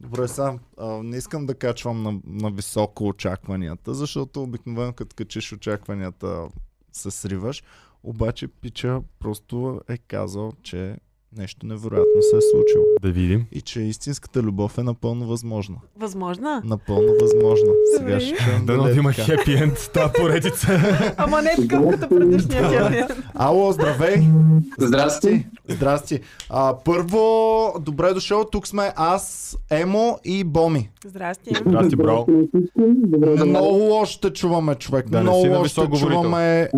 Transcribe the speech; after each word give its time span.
Добре, 0.00 0.28
сега 0.28 0.58
не 1.02 1.16
искам 1.16 1.46
да 1.46 1.54
качвам 1.54 2.02
на, 2.02 2.20
на 2.26 2.50
високо 2.50 3.08
очакванията, 3.08 3.94
защото 3.94 4.42
обикновено 4.42 4.92
като 4.92 5.16
качиш 5.16 5.52
очакванията 5.52 6.48
се 6.92 7.10
сриваш. 7.10 7.62
Обаче 8.02 8.48
Пича 8.48 9.00
просто 9.18 9.80
е 9.88 9.98
казал, 9.98 10.52
че 10.62 10.96
нещо 11.36 11.66
невероятно 11.66 12.22
се 12.30 12.36
е 12.36 12.40
случило. 12.40 12.84
Да 13.02 13.12
видим. 13.12 13.46
И 13.52 13.60
че 13.60 13.80
истинската 13.80 14.42
любов 14.42 14.78
е 14.78 14.82
напълно 14.82 15.26
възможна. 15.26 15.76
Възможна? 15.96 16.62
Напълно 16.64 17.12
възможна. 17.20 17.72
Сега 17.96 18.20
ще 18.20 18.36
чуем 18.36 18.66
Да, 18.66 18.90
е 18.90 18.94
има 18.94 19.12
хепи 19.12 19.52
енд 19.52 19.90
тази 19.94 20.12
поредица. 20.12 20.68
Ама 21.16 21.42
не 21.42 21.50
така 21.56 21.90
като 21.90 22.08
предишния 22.08 22.90
хепи. 22.90 23.12
Ало, 23.34 23.72
здравей! 23.72 24.28
Здрасти. 24.78 25.46
Здрасти. 25.68 26.20
А, 26.50 26.74
първо, 26.84 27.20
добре 27.80 28.12
дошъл. 28.14 28.44
Тук 28.44 28.68
сме 28.68 28.92
аз, 28.96 29.56
Емо 29.70 30.18
и 30.24 30.44
Боми. 30.44 30.90
Здрасти. 31.06 31.54
Здрасти, 31.66 31.96
бро. 31.96 32.26
Много 33.46 33.66
лошо 33.74 34.20
те 34.20 34.30
чуваме, 34.30 34.74
човек. 34.74 35.08
Да, 35.08 35.20
Много 35.20 35.46
лошо 35.58 35.88
те 35.90 35.98
чуваме. 35.98 36.68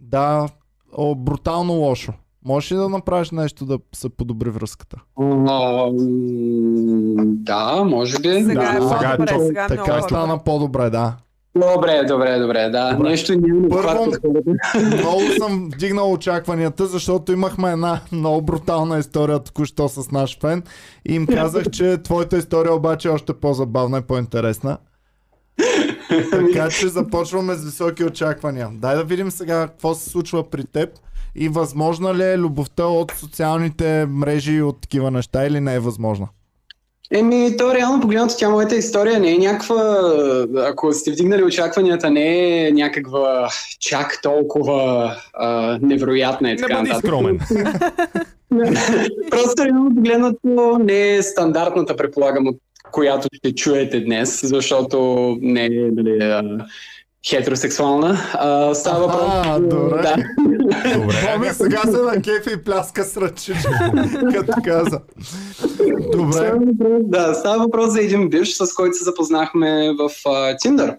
Да, 0.00 0.48
о, 0.92 1.14
брутално 1.14 1.72
лошо. 1.72 2.12
Можеш 2.44 2.72
ли 2.72 2.76
да 2.76 2.88
направиш 2.88 3.30
нещо 3.30 3.64
да 3.66 3.78
се 3.94 4.08
подобри 4.08 4.50
връзката? 4.50 4.96
А, 5.20 5.88
Да, 7.24 7.84
може 7.84 8.18
би. 8.18 8.28
Сега 8.28 8.72
е 8.76 8.80
да. 8.80 8.88
сега 8.88 9.12
е 9.12 9.16
по-добре, 9.16 9.32
топ. 9.34 9.42
сега 9.46 9.64
е 9.64 9.68
така 9.68 9.92
много 9.92 10.02
стана 10.02 10.38
по-добре, 10.38 10.90
да. 10.90 11.16
Добре, 11.56 12.04
добре, 12.08 12.38
добре, 12.38 12.68
да. 12.68 12.92
Добре. 12.92 13.08
Нещо 13.08 13.32
няма 13.34 13.68
Първо- 13.68 13.82
хваща 13.82 14.18
хората. 14.26 14.96
Много 14.96 15.20
съм 15.38 15.68
вдигнал 15.74 16.12
очакванията, 16.12 16.86
защото 16.86 17.32
имахме 17.32 17.72
една 17.72 18.00
много 18.12 18.42
брутална 18.42 18.98
история 18.98 19.38
току-що 19.38 19.88
с 19.88 20.10
наш 20.10 20.38
фен 20.40 20.62
и 21.08 21.14
им 21.14 21.26
казах, 21.26 21.70
че 21.70 21.98
твоята 21.98 22.38
история 22.38 22.74
обаче 22.74 23.08
е 23.08 23.10
още 23.10 23.32
по-забавна 23.34 23.98
и 23.98 24.02
по-интересна. 24.02 24.78
Така 26.30 26.68
че 26.70 26.88
започваме 26.88 27.54
с 27.54 27.64
високи 27.64 28.04
очаквания. 28.04 28.68
Дай 28.72 28.96
да 28.96 29.04
видим 29.04 29.30
сега 29.30 29.66
какво 29.66 29.94
се 29.94 30.10
случва 30.10 30.50
при 30.50 30.64
теб 30.64 30.90
и 31.34 31.48
възможна 31.48 32.14
ли 32.14 32.22
е 32.22 32.38
любовта 32.38 32.84
от 32.84 33.12
социалните 33.12 34.06
мрежи 34.06 34.52
и 34.52 34.62
от 34.62 34.80
такива 34.80 35.10
неща 35.10 35.46
или 35.46 35.60
не 35.60 35.74
е 35.74 35.78
възможна? 35.80 36.28
Еми, 37.14 37.56
то 37.56 37.74
реално 37.74 38.00
погледнато, 38.00 38.34
тя 38.38 38.48
моята 38.48 38.76
история 38.76 39.20
не 39.20 39.34
е 39.34 39.38
някаква, 39.38 40.00
ако 40.56 40.92
сте 40.92 41.10
вдигнали 41.10 41.44
очакванията, 41.44 42.10
не 42.10 42.66
е 42.66 42.72
някаква 42.72 43.48
чак 43.80 44.22
толкова 44.22 45.12
а, 45.34 45.78
невероятна 45.82 46.50
и 46.50 46.54
Не 46.54 46.74
бъди 46.74 46.92
скромен. 46.98 47.38
Просто 49.30 49.64
реално 49.64 49.94
погледнато 49.94 50.78
не 50.80 51.16
е 51.16 51.22
стандартната, 51.22 51.96
предполагам, 51.96 52.46
от 52.46 52.56
която 52.92 53.28
ще 53.34 53.54
чуете 53.54 54.00
днес, 54.00 54.40
защото 54.44 55.36
не 55.40 55.64
е 55.64 55.70
нали, 55.70 56.42
хетеросексуална. 57.26 58.18
А, 58.32 58.74
става 58.74 59.06
въпрос. 59.06 59.22
А, 59.32 59.60
добре. 59.60 60.02
Да. 60.02 60.16
Добре. 60.94 61.36
Боми 61.36 61.48
сега 61.52 61.80
се 61.82 62.02
на 62.02 62.22
кефи 62.22 62.54
и 62.54 62.64
пляска 62.64 63.04
с 63.04 63.16
ръчичка, 63.16 63.92
като 64.34 64.52
каза. 64.64 65.00
Добре. 66.12 66.32
Става 66.32 66.58
въпрос, 66.58 67.02
да, 67.02 67.34
става 67.34 67.64
въпрос 67.64 67.92
за 67.92 68.00
един 68.00 68.28
бивш, 68.28 68.52
с 68.52 68.74
който 68.74 68.96
се 68.96 69.04
запознахме 69.04 69.92
в 69.98 70.08
uh, 70.08 70.56
Tinder. 70.64 70.96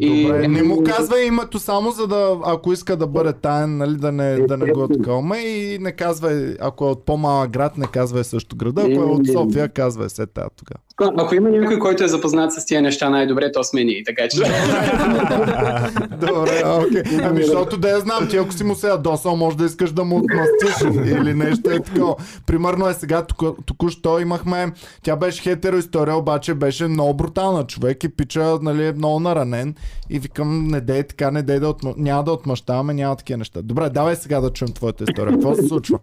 И- 0.00 0.48
не 0.48 0.62
му 0.62 0.82
казва 0.84 1.20
името 1.20 1.58
само 1.58 1.90
за 1.90 2.06
да, 2.06 2.38
ако 2.44 2.72
иска 2.72 2.96
да 2.96 3.06
бъде 3.06 3.32
таен, 3.32 3.76
нали, 3.76 3.96
да 3.96 4.12
не, 4.12 4.36
да 4.36 4.56
не 4.56 4.72
го 4.72 4.88
такаваме 4.88 5.38
и 5.38 5.78
не 5.78 5.92
казвай, 5.92 6.56
ако 6.60 6.84
е 6.84 6.90
от 6.90 7.04
по-малък 7.04 7.50
град, 7.50 7.76
не 7.76 7.86
казвай 7.86 8.24
също 8.24 8.56
града, 8.56 8.82
ако 8.82 9.02
е 9.02 9.04
от 9.04 9.26
София, 9.32 9.68
казвай 9.68 10.08
се 10.08 10.26
тая 10.26 10.48
тогава. 10.56 10.80
Ако 11.00 11.34
има 11.34 11.48
някой, 11.48 11.78
който 11.78 12.04
е 12.04 12.08
запознат 12.08 12.52
с 12.52 12.66
тия 12.66 12.82
неща, 12.82 13.10
най-добре 13.10 13.52
то 13.52 13.64
сме 13.64 13.84
ние, 13.84 14.02
така 14.06 14.22
че... 14.28 14.36
Добре, 16.26 16.62
окей. 16.66 17.02
Ами, 17.22 17.42
защото 17.42 17.76
да 17.76 17.88
я 17.88 18.00
знам, 18.00 18.28
ти 18.28 18.36
ако 18.36 18.52
си 18.52 18.64
му 18.64 18.74
се 18.74 18.88
ядосал, 18.88 19.36
може 19.36 19.56
да 19.56 19.64
искаш 19.64 19.92
да 19.92 20.04
му 20.04 20.16
отмъстиш 20.16 20.88
или 21.06 21.34
нещо 21.34 21.70
е 21.70 21.80
такова. 21.80 22.16
Примерно 22.46 22.88
е 22.88 22.94
сега, 22.94 23.22
току- 23.22 23.64
току-що 23.66 24.18
имахме, 24.18 24.72
тя 25.02 25.16
беше 25.16 25.42
хетеро 25.42 25.76
история, 25.76 26.16
обаче 26.16 26.54
беше 26.54 26.86
много 26.86 27.14
брутална 27.14 27.66
човек 27.66 28.04
и 28.04 28.08
пича, 28.08 28.58
нали, 28.62 28.86
е 28.86 28.92
много 28.92 29.20
наранен 29.20 29.74
и 30.10 30.18
викам, 30.18 30.68
не 30.68 30.80
дей 30.80 31.02
така, 31.02 31.30
не 31.30 31.42
дей 31.42 31.60
да 31.60 31.68
отм... 31.68 31.88
няма 31.96 32.24
да 32.24 32.32
отмъщаваме, 32.32 32.94
няма 32.94 33.16
такива 33.16 33.36
неща. 33.36 33.62
Добре, 33.62 33.90
давай 33.90 34.16
сега 34.16 34.40
да 34.40 34.50
чуем 34.50 34.72
твоята 34.72 35.04
история. 35.04 35.32
Какво 35.32 35.54
се 35.54 35.68
случва? 35.68 35.98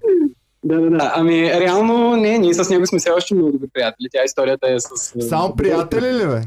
Да, 0.63 0.81
да, 0.81 0.89
да. 0.89 1.11
Ами, 1.15 1.59
реално, 1.59 2.15
не, 2.15 2.37
ние 2.37 2.53
с 2.53 2.69
него 2.69 2.87
сме 2.87 2.99
все 2.99 3.09
още 3.09 3.35
много 3.35 3.51
добри 3.51 3.67
приятели. 3.73 4.07
Тя 4.11 4.23
историята 4.23 4.71
е 4.71 4.79
с... 4.79 4.89
Само 5.29 5.55
приятели 5.55 6.13
ли 6.13 6.27
бе? 6.27 6.41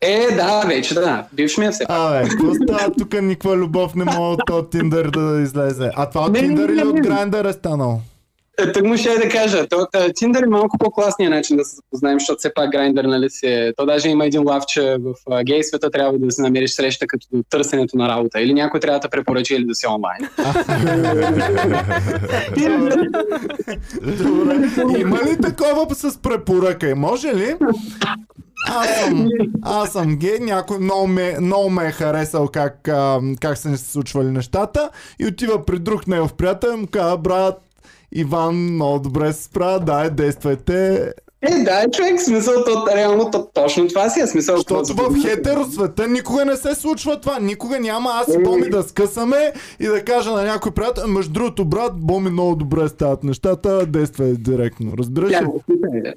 Е, 0.00 0.34
да, 0.36 0.64
вече 0.66 0.94
да. 0.94 1.26
Бивш 1.32 1.58
ми 1.58 1.66
е 1.66 1.70
все 1.70 1.84
пак. 1.86 1.96
Абе, 1.98 2.28
какво 2.28 2.54
става 2.54 2.92
тук 2.98 3.22
никаква 3.22 3.56
любов 3.56 3.94
не 3.94 4.04
мога 4.04 4.28
от 4.28 4.40
този 4.46 4.66
Тиндър 4.70 5.10
да 5.10 5.40
излезе. 5.40 5.90
А 5.96 6.08
това 6.08 6.20
от 6.24 6.32
Не, 6.32 6.42
не, 6.42 6.48
Тиндър 6.48 6.68
не, 6.68 6.74
или 6.74 6.88
от. 6.88 7.00
Грайндър 7.00 7.44
е 7.44 7.52
станало? 7.52 8.00
Е, 8.58 8.72
Так 8.72 8.84
му 8.84 8.96
ще 8.96 9.18
да 9.18 9.28
кажа. 9.28 9.66
То, 9.68 9.76
Tinder 9.92 10.42
е 10.42 10.46
малко 10.46 10.78
по-класният 10.78 11.34
начин 11.34 11.56
да 11.56 11.64
се 11.64 11.76
запознаем, 11.76 12.18
защото 12.18 12.38
все 12.38 12.54
пак 12.54 12.72
Grindr, 12.72 13.06
нали 13.06 13.30
си 13.30 13.46
е... 13.46 13.72
То 13.76 13.86
даже 13.86 14.08
има 14.08 14.26
един 14.26 14.48
лав, 14.48 14.66
че 14.66 14.96
в 15.00 15.14
гей 15.44 15.62
света 15.62 15.90
трябва 15.90 16.18
да 16.18 16.32
си 16.32 16.42
намериш 16.42 16.70
среща 16.70 17.06
като 17.06 17.26
търсенето 17.50 17.96
на 17.96 18.08
работа. 18.08 18.40
Или 18.40 18.54
някой 18.54 18.80
трябва 18.80 19.00
да 19.00 19.08
препоръча 19.08 19.54
или 19.54 19.64
да 19.64 19.74
си 19.74 19.86
онлайн. 19.86 20.28
Има 24.98 25.16
ли 25.16 25.40
такова 25.42 25.94
с 25.94 26.18
препоръка? 26.22 26.88
И 26.88 26.94
Може 26.94 27.34
ли? 27.34 27.54
Аз 28.66 29.00
съм, 29.00 29.28
аз 29.62 29.92
съм 29.92 30.16
гей, 30.16 30.38
някой 30.40 30.78
много 30.78 31.06
ме, 31.06 31.36
много 31.40 31.70
ме 31.70 31.86
е 31.86 31.92
харесал 31.92 32.48
как, 32.48 32.88
как 33.40 33.58
са 33.58 33.68
ни 33.68 33.76
се 33.76 33.90
случвали 33.90 34.28
нещата 34.28 34.90
и 35.18 35.26
отива 35.26 35.64
при 35.64 35.78
друг 35.78 36.06
негов 36.06 36.34
приятел 36.34 36.68
и 36.68 36.76
му 36.76 36.86
казва, 36.86 37.18
брат, 37.18 37.67
Иван 38.12 38.56
много 38.56 38.98
добре 38.98 39.32
се 39.32 39.42
справя, 39.42 39.80
дай, 39.80 40.10
действайте. 40.10 41.12
Е, 41.42 41.64
да, 41.64 41.90
човек, 41.90 42.20
смисъл, 42.20 42.64
то, 42.64 42.96
реално 42.96 43.30
то, 43.30 43.48
точно 43.54 43.88
това 43.88 44.08
си 44.08 44.20
е 44.20 44.26
смисъл. 44.26 44.56
Защото 44.56 44.94
в 44.94 45.22
хетеро 45.22 45.64
света 45.64 46.08
никога 46.08 46.44
не 46.44 46.56
се 46.56 46.74
случва 46.74 47.20
това. 47.20 47.38
Никога 47.38 47.80
няма 47.80 48.10
аз 48.14 48.34
и 48.34 48.42
Боми 48.42 48.70
да 48.70 48.82
скъсаме 48.82 49.52
и 49.80 49.86
да 49.86 50.04
кажа 50.04 50.30
на 50.30 50.42
някой 50.42 50.72
приятел, 50.72 51.02
«А, 51.04 51.08
между 51.08 51.32
другото, 51.32 51.64
брат, 51.64 51.92
Боми 51.96 52.30
много 52.30 52.56
добре 52.56 52.88
стават 52.88 53.24
нещата, 53.24 53.86
действай 53.86 54.32
директно. 54.32 54.92
Разбираш 54.98 55.32
ли? 55.32 55.46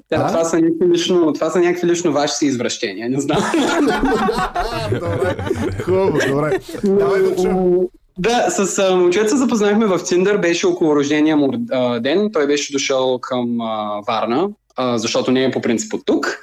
тя, 0.08 0.16
А? 0.16 0.26
това, 0.26 0.44
са 0.44 0.56
някакви 0.60 0.88
лично, 0.88 1.32
това 1.32 1.50
са 1.50 1.58
някакви 1.58 1.86
лично 1.86 2.12
ваши 2.12 2.34
си 2.34 2.46
извращения, 2.46 3.10
не 3.10 3.20
знам. 3.20 3.38
добре, 4.92 5.36
хубаво, 5.84 6.18
добре. 6.28 6.58
Давай 6.84 7.22
да 7.22 7.36
чуем. 7.36 7.78
Да, 8.18 8.50
с 8.50 8.90
момчето 8.96 9.28
се 9.28 9.36
запознахме 9.36 9.86
в 9.86 10.04
Тиндър, 10.04 10.38
беше 10.38 10.66
около 10.66 10.96
рождения 10.96 11.36
му 11.36 11.52
а, 11.70 12.00
ден. 12.00 12.30
Той 12.32 12.46
беше 12.46 12.72
дошъл 12.72 13.18
към 13.18 13.60
а, 13.60 14.00
Варна, 14.06 14.48
а, 14.76 14.98
защото 14.98 15.30
не 15.30 15.44
е 15.44 15.50
по 15.50 15.60
принцип 15.60 15.94
от 15.94 16.06
тук. 16.06 16.38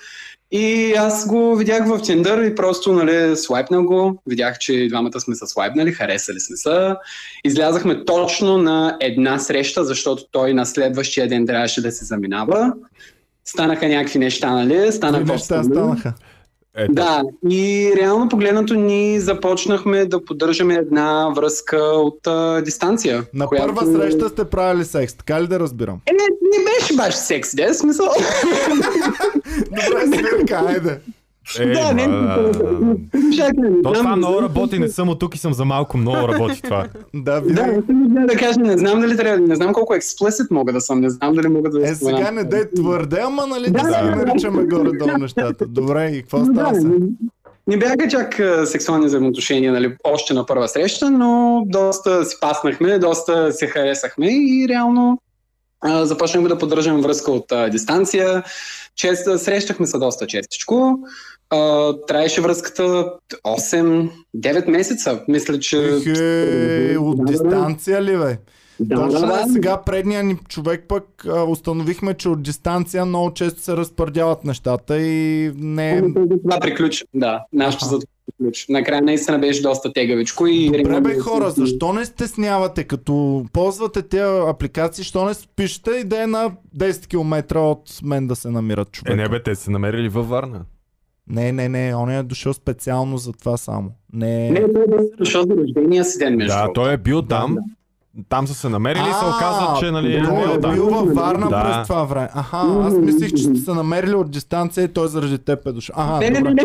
И 0.51 0.93
аз 0.93 1.27
го 1.27 1.55
видях 1.55 1.87
в 1.87 2.01
Тиндър 2.01 2.43
и 2.43 2.55
просто, 2.55 2.93
нали, 2.93 3.37
свайпнах 3.37 3.83
го. 3.83 4.21
Видях, 4.27 4.57
че 4.57 4.87
двамата 4.89 5.19
сме 5.19 5.35
се 5.35 5.47
свайпнали, 5.47 5.91
харесали 5.91 6.39
сме 6.39 6.57
се. 6.57 6.95
Излязахме 7.43 8.05
точно 8.05 8.57
на 8.57 8.97
една 8.99 9.39
среща, 9.39 9.83
защото 9.83 10.23
той 10.31 10.53
на 10.53 10.65
следващия 10.65 11.27
ден 11.27 11.47
трябваше 11.47 11.81
да 11.81 11.91
се 11.91 12.05
заминава. 12.05 12.73
Станаха 13.45 13.87
някакви 13.87 14.19
неща, 14.19 14.51
нали? 14.51 14.91
Стана 14.91 15.17
Какви 15.17 15.31
просто, 15.31 15.55
неща 15.55 15.73
станаха? 15.73 16.13
Ето. 16.79 16.93
Да, 16.93 17.23
и 17.49 17.91
реално 17.97 18.29
погледнато 18.29 18.73
ни 18.73 19.19
започнахме 19.19 20.05
да 20.05 20.25
поддържаме 20.25 20.73
една 20.73 21.29
връзка 21.35 21.77
от 21.77 22.27
а, 22.27 22.61
дистанция. 22.61 23.23
На 23.33 23.47
която... 23.47 23.75
първа 23.75 23.91
среща 23.91 24.29
сте 24.29 24.45
правили 24.45 24.85
секс, 24.85 25.13
така 25.13 25.41
ли 25.41 25.47
да 25.47 25.59
разбирам? 25.59 26.01
Е, 26.05 26.11
не, 26.11 26.57
не 26.57 26.63
беше 26.63 26.95
баш 26.95 27.15
секс, 27.15 27.55
да, 27.55 27.73
смисъл. 27.73 28.05
Добре, 29.65 30.17
свирка, 30.17 30.55
айде. 30.67 30.99
Е, 31.59 31.65
да, 31.65 31.93
не, 31.93 32.07
да, 32.07 32.51
да, 32.51 32.51
да. 32.53 33.81
То 33.83 33.93
това 33.93 34.15
много 34.15 34.41
работи, 34.41 34.79
не 34.79 34.87
съм 34.87 35.09
от 35.09 35.19
тук 35.19 35.35
и 35.35 35.37
съм 35.37 35.53
за 35.53 35.65
малко, 35.65 35.97
много 35.97 36.27
работи 36.27 36.61
това. 36.61 36.87
Да, 37.13 37.41
Да, 37.41 37.61
съм 37.87 38.25
да 38.27 38.35
кажа, 38.35 38.59
не 38.59 38.77
знам 38.77 39.01
дали 39.01 39.17
трябва, 39.17 39.39
не 39.47 39.55
знам 39.55 39.73
колко 39.73 39.93
експлесит 39.93 40.51
мога 40.51 40.73
да 40.73 40.81
съм, 40.81 41.01
не 41.01 41.09
знам 41.09 41.33
дали 41.33 41.47
мога 41.47 41.69
да 41.69 41.89
Е, 41.89 41.95
сега 41.95 42.31
не 42.31 42.43
дей 42.43 42.63
твърде, 42.75 43.19
ама 43.21 43.47
нали 43.47 43.65
да 43.65 43.71
Да, 43.71 43.79
си 43.79 43.89
да, 43.89 44.03
да. 44.03 44.15
наричаме 44.15 44.63
горе-долу 44.63 45.17
нещата. 45.17 45.65
Добре, 45.67 46.05
и 46.05 46.21
какво 46.21 46.39
Да, 46.39 46.45
става 46.45 46.75
се? 46.75 46.87
не, 47.67 47.77
бяха 47.77 48.07
чак 48.09 48.41
сексуални 48.65 49.05
взаимоотношения, 49.05 49.71
нали, 49.71 49.95
още 50.03 50.33
на 50.33 50.45
първа 50.45 50.67
среща, 50.67 51.11
но 51.11 51.63
доста 51.65 52.25
си 52.25 52.37
паснахме, 52.41 52.99
доста 52.99 53.51
се 53.51 53.67
харесахме 53.67 54.27
и 54.27 54.67
реално 54.69 55.19
започнахме 55.85 56.49
да 56.49 56.57
поддържаме 56.57 57.01
връзка 57.01 57.31
от 57.31 57.51
а, 57.51 57.69
дистанция. 57.69 58.43
Често 58.95 59.37
срещахме 59.37 59.87
се 59.87 59.97
доста 59.97 60.27
честичко. 60.27 60.99
А, 61.49 61.93
траеше 62.07 62.41
връзката 62.41 63.13
8-9 63.45 64.69
месеца. 64.69 65.23
Мисля, 65.27 65.59
че... 65.59 65.77
Ехе, 65.77 66.97
от 66.99 67.17
Да, 67.17 67.23
да. 67.23 67.31
дистанция 67.31 68.03
ли 68.03 68.17
бе? 68.17 68.37
Да, 68.79 68.95
Точно 68.95 69.27
да, 69.27 69.41
е, 69.41 69.45
да. 69.45 69.53
сега 69.53 69.81
предния 69.81 70.23
ни 70.23 70.37
човек 70.49 70.85
пък 70.87 71.25
а, 71.25 71.43
установихме, 71.43 72.13
че 72.13 72.29
от 72.29 72.43
дистанция 72.43 73.05
много 73.05 73.33
често 73.33 73.61
се 73.61 73.77
разпърдяват 73.77 74.43
нещата 74.43 75.01
и 75.01 75.51
не 75.55 75.97
е... 75.97 76.01
Това 76.43 76.59
приключи. 76.61 77.03
Да, 77.13 77.45
нашето 77.53 77.85
за 77.85 77.99
приключи. 78.37 78.65
Накрая 78.69 79.01
наистина 79.01 79.39
беше 79.39 79.61
доста 79.61 79.93
тегавичко 79.93 80.47
и... 80.47 80.65
Добре 80.65 81.01
бе 81.01 81.19
хора, 81.19 81.49
защо 81.49 81.93
не 81.93 82.05
стеснявате, 82.05 82.83
като 82.83 83.45
ползвате 83.53 84.01
тези 84.01 84.23
апликации, 84.47 85.03
що 85.03 85.25
не 85.25 85.31
пишете 85.55 85.91
и 85.91 86.03
да 86.03 86.23
е 86.23 86.27
на 86.27 86.51
10 86.77 87.07
км 87.07 87.59
от 87.59 87.99
мен 88.03 88.27
да 88.27 88.35
се 88.35 88.49
намират 88.49 88.91
човек? 88.91 89.13
Е, 89.13 89.15
не 89.15 89.29
бе, 89.29 89.43
те 89.43 89.55
са 89.55 89.71
намерили 89.71 90.09
във 90.09 90.29
Варна. 90.29 90.65
не, 91.29 91.51
не, 91.51 91.69
не, 91.69 91.95
он 91.95 92.09
е 92.09 92.23
дошъл 92.23 92.53
специално 92.53 93.17
за 93.17 93.33
това 93.33 93.57
само. 93.57 93.91
Не, 94.13 94.49
Не, 94.49 94.73
той 94.73 94.87
беше 94.87 95.09
дошъл 95.17 95.41
за 95.41 95.55
рождения 95.57 96.05
си 96.05 96.19
ден, 96.19 96.35
между 96.35 96.53
Да, 96.53 96.73
той 96.73 96.93
е 96.93 96.97
бил 96.97 97.21
там. 97.21 97.57
Там 98.29 98.47
са 98.47 98.53
се 98.53 98.69
намерили 98.69 99.03
и 99.09 99.13
се 99.13 99.25
оказа, 99.25 99.79
че 99.79 99.91
нали, 99.91 100.15
е 100.15 100.23
той 100.23 100.35
бил 100.35 100.49
е 100.49 100.59
там. 100.61 100.73
бил 100.73 100.85
във 100.85 101.13
Варна 101.15 101.49
Да. 101.49 101.63
през 101.63 101.87
това 101.87 102.03
време. 102.03 102.29
Аха, 102.33 102.57
аз 102.83 102.93
мислих, 102.93 103.29
че 103.29 103.43
сте 103.43 103.55
се 103.59 103.73
намерили 103.73 104.15
от 104.15 104.31
дистанция 104.31 104.83
и 104.83 104.87
той 104.87 105.07
заради 105.07 105.37
теб 105.37 105.67
е 105.67 105.71
дошъл. 105.71 105.95
Ага, 105.97 106.19
Не, 106.19 106.29
не, 106.29 106.41
не, 106.41 106.53
не. 106.53 106.63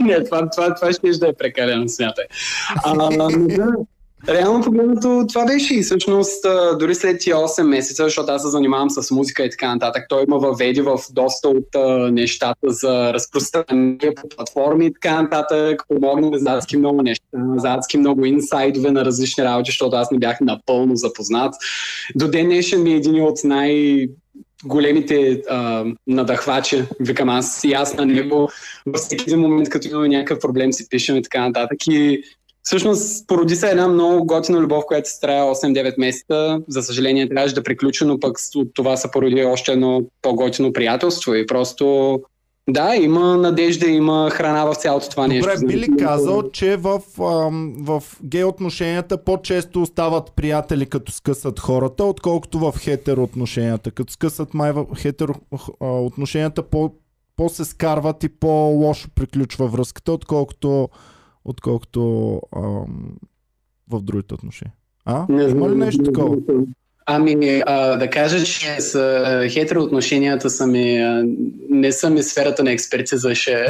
не, 0.00 0.24
това, 0.24 0.50
това, 0.50 0.74
това 0.74 0.92
ще 0.92 1.10
да 1.10 1.28
е 1.28 1.32
прекалено, 1.32 1.88
смятай. 1.88 2.24
А, 2.84 2.94
но 2.94 3.08
да, 3.08 3.28
Реално 4.28 4.64
погледнато 4.64 5.24
това 5.28 5.44
беше 5.44 5.74
и 5.74 5.82
всъщност 5.82 6.46
дори 6.78 6.94
след 6.94 7.20
тия 7.20 7.36
8 7.36 7.62
месеца, 7.62 8.04
защото 8.04 8.32
аз 8.32 8.42
се 8.42 8.48
занимавам 8.48 8.90
с 8.90 9.10
музика 9.10 9.44
и 9.44 9.50
така 9.50 9.74
нататък, 9.74 10.06
той 10.08 10.24
има 10.28 10.38
въведи 10.38 10.80
в 10.80 10.98
доста 11.12 11.48
от 11.48 11.74
а, 11.74 12.10
нещата 12.12 12.70
за 12.70 13.14
разпространение 13.14 14.14
по 14.16 14.28
платформи 14.28 14.86
и 14.86 14.92
така 14.92 15.22
нататък, 15.22 15.82
помогна 15.88 16.38
за 16.38 16.52
адски 16.52 16.76
много 16.76 17.02
неща, 17.02 17.24
за 17.56 17.68
адски 17.68 17.98
много 17.98 18.24
инсайдове 18.24 18.90
на 18.90 19.04
различни 19.04 19.44
работи, 19.44 19.70
защото 19.70 19.96
аз 19.96 20.10
не 20.10 20.18
бях 20.18 20.40
напълно 20.40 20.96
запознат. 20.96 21.54
До 22.14 22.28
ден 22.28 22.46
днешен 22.46 22.82
ми 22.82 22.92
е 22.92 22.96
един 22.96 23.22
от 23.22 23.44
най- 23.44 24.06
големите 24.64 25.42
а, 25.50 25.84
надъхвачи, 26.06 26.84
викам 27.00 27.28
аз 27.28 27.64
и 27.64 27.72
аз 27.72 27.96
на 27.96 28.06
него 28.06 28.48
във 28.86 29.00
всеки 29.00 29.24
един 29.26 29.40
момент, 29.40 29.68
като 29.68 29.88
имаме 29.88 30.08
някакъв 30.08 30.38
проблем, 30.38 30.72
си 30.72 30.88
пишем 30.88 31.16
и 31.16 31.22
така 31.22 31.40
нататък. 31.40 31.78
И 31.86 32.22
всъщност 32.66 33.26
породи 33.26 33.56
се 33.56 33.68
една 33.68 33.88
много 33.88 34.26
готина 34.26 34.58
любов, 34.60 34.84
която 34.86 35.10
се 35.10 35.20
трае 35.20 35.40
8-9 35.40 35.94
месеца. 35.98 36.58
За 36.68 36.82
съжаление 36.82 37.28
трябваше 37.28 37.54
да 37.54 37.62
приключи, 37.62 38.04
но 38.04 38.20
пък 38.20 38.38
от 38.54 38.68
това 38.74 38.96
се 38.96 39.10
породи 39.10 39.44
още 39.44 39.72
едно 39.72 40.02
по-готино 40.22 40.72
приятелство 40.72 41.34
и 41.34 41.46
просто 41.46 42.20
да, 42.68 42.96
има 42.96 43.36
надежда, 43.36 43.86
има 43.86 44.30
храна 44.32 44.64
в 44.64 44.74
цялото 44.74 45.10
това 45.10 45.26
нещо. 45.26 45.50
Добре, 45.60 45.66
би 45.66 45.78
ли 45.78 45.96
казал, 45.98 46.50
че 46.50 46.76
в, 46.76 47.00
ам, 47.20 47.74
в 47.78 48.02
гей 48.24 48.44
отношенията 48.44 49.24
по-често 49.24 49.82
остават 49.82 50.32
приятели, 50.36 50.86
като 50.86 51.12
скъсат 51.12 51.60
хората, 51.60 52.04
отколкото 52.04 52.58
в 52.58 52.74
хетеро 52.78 53.22
отношенията. 53.22 53.90
Като 53.90 54.12
скъсат 54.12 54.54
май 54.54 54.72
в 54.72 54.86
хетеро 54.96 55.34
а, 55.80 55.86
отношенията 55.86 56.62
по, 56.62 56.92
по-се 57.36 57.64
скарват 57.64 58.24
и 58.24 58.28
по-лошо 58.28 59.08
приключва 59.14 59.66
връзката, 59.66 60.12
отколкото, 60.12 60.88
отколкото 61.46 62.40
ам, 62.56 63.16
в 63.90 64.02
другите 64.02 64.34
отношения. 64.34 64.74
А? 65.04 65.26
Не 65.28 65.42
Има 65.42 65.68
ли 65.70 65.74
нещо 65.74 66.02
такова? 66.02 66.36
Ами, 67.08 67.62
а, 67.66 67.96
да 67.96 68.10
кажа, 68.10 68.44
че 68.44 68.80
с 68.80 68.94
а, 68.94 69.48
хетероотношенията 69.48 70.50
са 70.50 70.66
ми, 70.66 70.98
а, 70.98 71.24
не 71.70 71.92
са 71.92 72.10
ми 72.10 72.22
сферата 72.22 72.64
на 72.64 72.72
експертиза, 72.72 73.34
ще... 73.34 73.66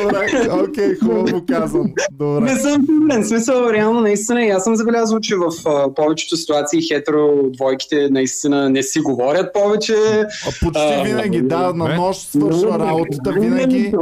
Добре, 0.00 0.48
окей, 0.50 0.94
хубаво 0.98 1.44
казвам. 1.48 1.92
Добре. 2.12 2.44
Не 2.44 2.60
съм 2.60 2.86
сигурен. 2.86 3.24
Смисъл, 3.24 3.70
реално, 3.70 4.00
наистина, 4.00 4.44
и 4.44 4.50
аз 4.50 4.64
съм 4.64 4.76
забелязал, 4.76 5.20
че 5.20 5.36
в 5.36 5.68
а, 5.68 5.94
повечето 5.94 6.36
ситуации 6.36 6.82
хетеро 6.82 7.50
двойките 7.52 8.08
наистина 8.10 8.70
не 8.70 8.82
си 8.82 9.00
говорят 9.00 9.52
повече. 9.52 9.96
А 10.46 10.50
почти 10.62 10.82
А, 10.82 11.02
винаги, 11.02 11.42
да, 11.42 11.72
на 11.74 11.94
нощ 11.96 12.30
свършва 12.30 12.78
работата, 12.78 13.32
винаги. 13.32 13.92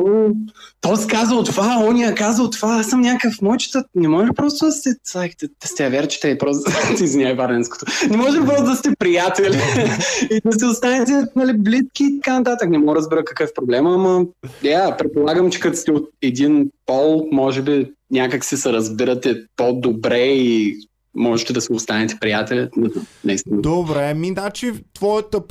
То 0.81 0.97
си 0.97 1.07
казал 1.07 1.45
това, 1.45 1.85
ония 1.89 2.15
казал 2.15 2.51
това, 2.51 2.77
аз 2.81 2.87
съм 2.87 3.01
някакъв 3.01 3.43
мойчета. 3.43 3.85
Не 3.95 4.09
може 4.09 4.33
просто 4.37 4.67
да 4.67 4.73
сте, 4.73 4.91
ай, 5.15 5.31
да, 5.43 5.69
сте 5.69 5.89
верчета 5.89 6.29
и 6.29 6.39
просто, 6.39 6.71
извиняй 7.05 7.35
варненското, 7.61 7.87
не 8.11 8.17
може 8.17 8.45
просто 8.45 8.65
да 8.65 8.77
сте 8.77 8.91
приятели 8.99 9.57
и 10.31 10.41
да 10.45 10.59
се 10.59 10.67
останете 10.67 11.25
нали, 11.37 11.59
близки 11.59 12.05
и 12.05 12.21
така 12.21 12.39
нататък. 12.39 12.71
Не 12.71 12.79
мога 12.79 12.93
да 12.93 12.99
разбера 12.99 13.25
какъв 13.25 13.51
е 13.51 13.55
проблема, 13.55 13.95
ама 13.95 14.25
yeah, 14.62 14.99
предполагам, 14.99 15.51
че 15.51 15.61
като 15.61 15.77
сте 15.77 15.93
от 15.93 16.09
един 16.23 16.71
пол, 16.87 17.29
може 17.33 17.62
би 17.62 17.93
някак 18.11 18.45
си 18.45 18.57
се 18.57 18.73
разбирате 18.73 19.45
по-добре 19.57 20.21
и 20.27 20.77
можете 21.15 21.53
да 21.53 21.61
се 21.61 21.73
останете 21.73 22.17
приятели. 22.21 22.69
Наистина. 23.25 23.61
Добре, 23.61 24.15
ми 24.15 24.29
значи 24.29 24.73
твоята, 24.95 25.43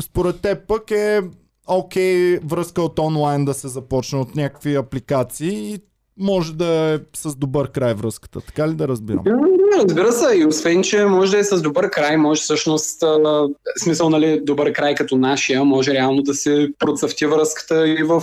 според 0.00 0.40
теб 0.40 0.58
пък 0.66 0.90
е 0.90 1.20
окей 1.66 2.38
връзка 2.38 2.82
от 2.82 2.98
онлайн 2.98 3.44
да 3.44 3.54
се 3.54 3.68
започне 3.68 4.18
от 4.18 4.34
някакви 4.34 4.74
апликации 4.74 5.74
и 5.74 5.78
може 6.18 6.52
да 6.52 6.94
е 6.94 6.98
с 7.16 7.36
добър 7.36 7.70
край 7.70 7.94
връзката. 7.94 8.40
Така 8.40 8.68
ли 8.68 8.74
да 8.74 8.88
разбирам? 8.88 9.22
Да, 9.24 9.30
да, 9.30 9.84
разбира 9.84 10.12
се, 10.12 10.36
и 10.36 10.46
освен, 10.46 10.82
че 10.82 11.04
може 11.04 11.30
да 11.32 11.38
е 11.38 11.44
с 11.44 11.62
добър 11.62 11.90
край, 11.90 12.16
може 12.16 12.40
всъщност, 12.40 13.02
а, 13.02 13.48
смисъл, 13.78 14.10
нали, 14.10 14.40
добър 14.44 14.72
край 14.72 14.94
като 14.94 15.16
нашия, 15.16 15.64
може 15.64 15.92
реално 15.92 16.22
да 16.22 16.34
се 16.34 16.68
процъфти 16.78 17.26
връзката 17.26 17.88
и 17.88 18.02
в 18.02 18.22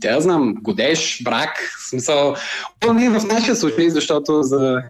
те 0.00 0.10
да 0.10 0.20
знам, 0.20 0.54
годеш, 0.62 1.22
брак, 1.24 1.50
в 1.78 1.88
смисъл, 1.88 2.34
то 2.80 2.92
не 2.92 3.04
е 3.04 3.10
в 3.10 3.24
нашия 3.24 3.56
случай, 3.56 3.90
защото 3.90 4.42
за 4.42 4.82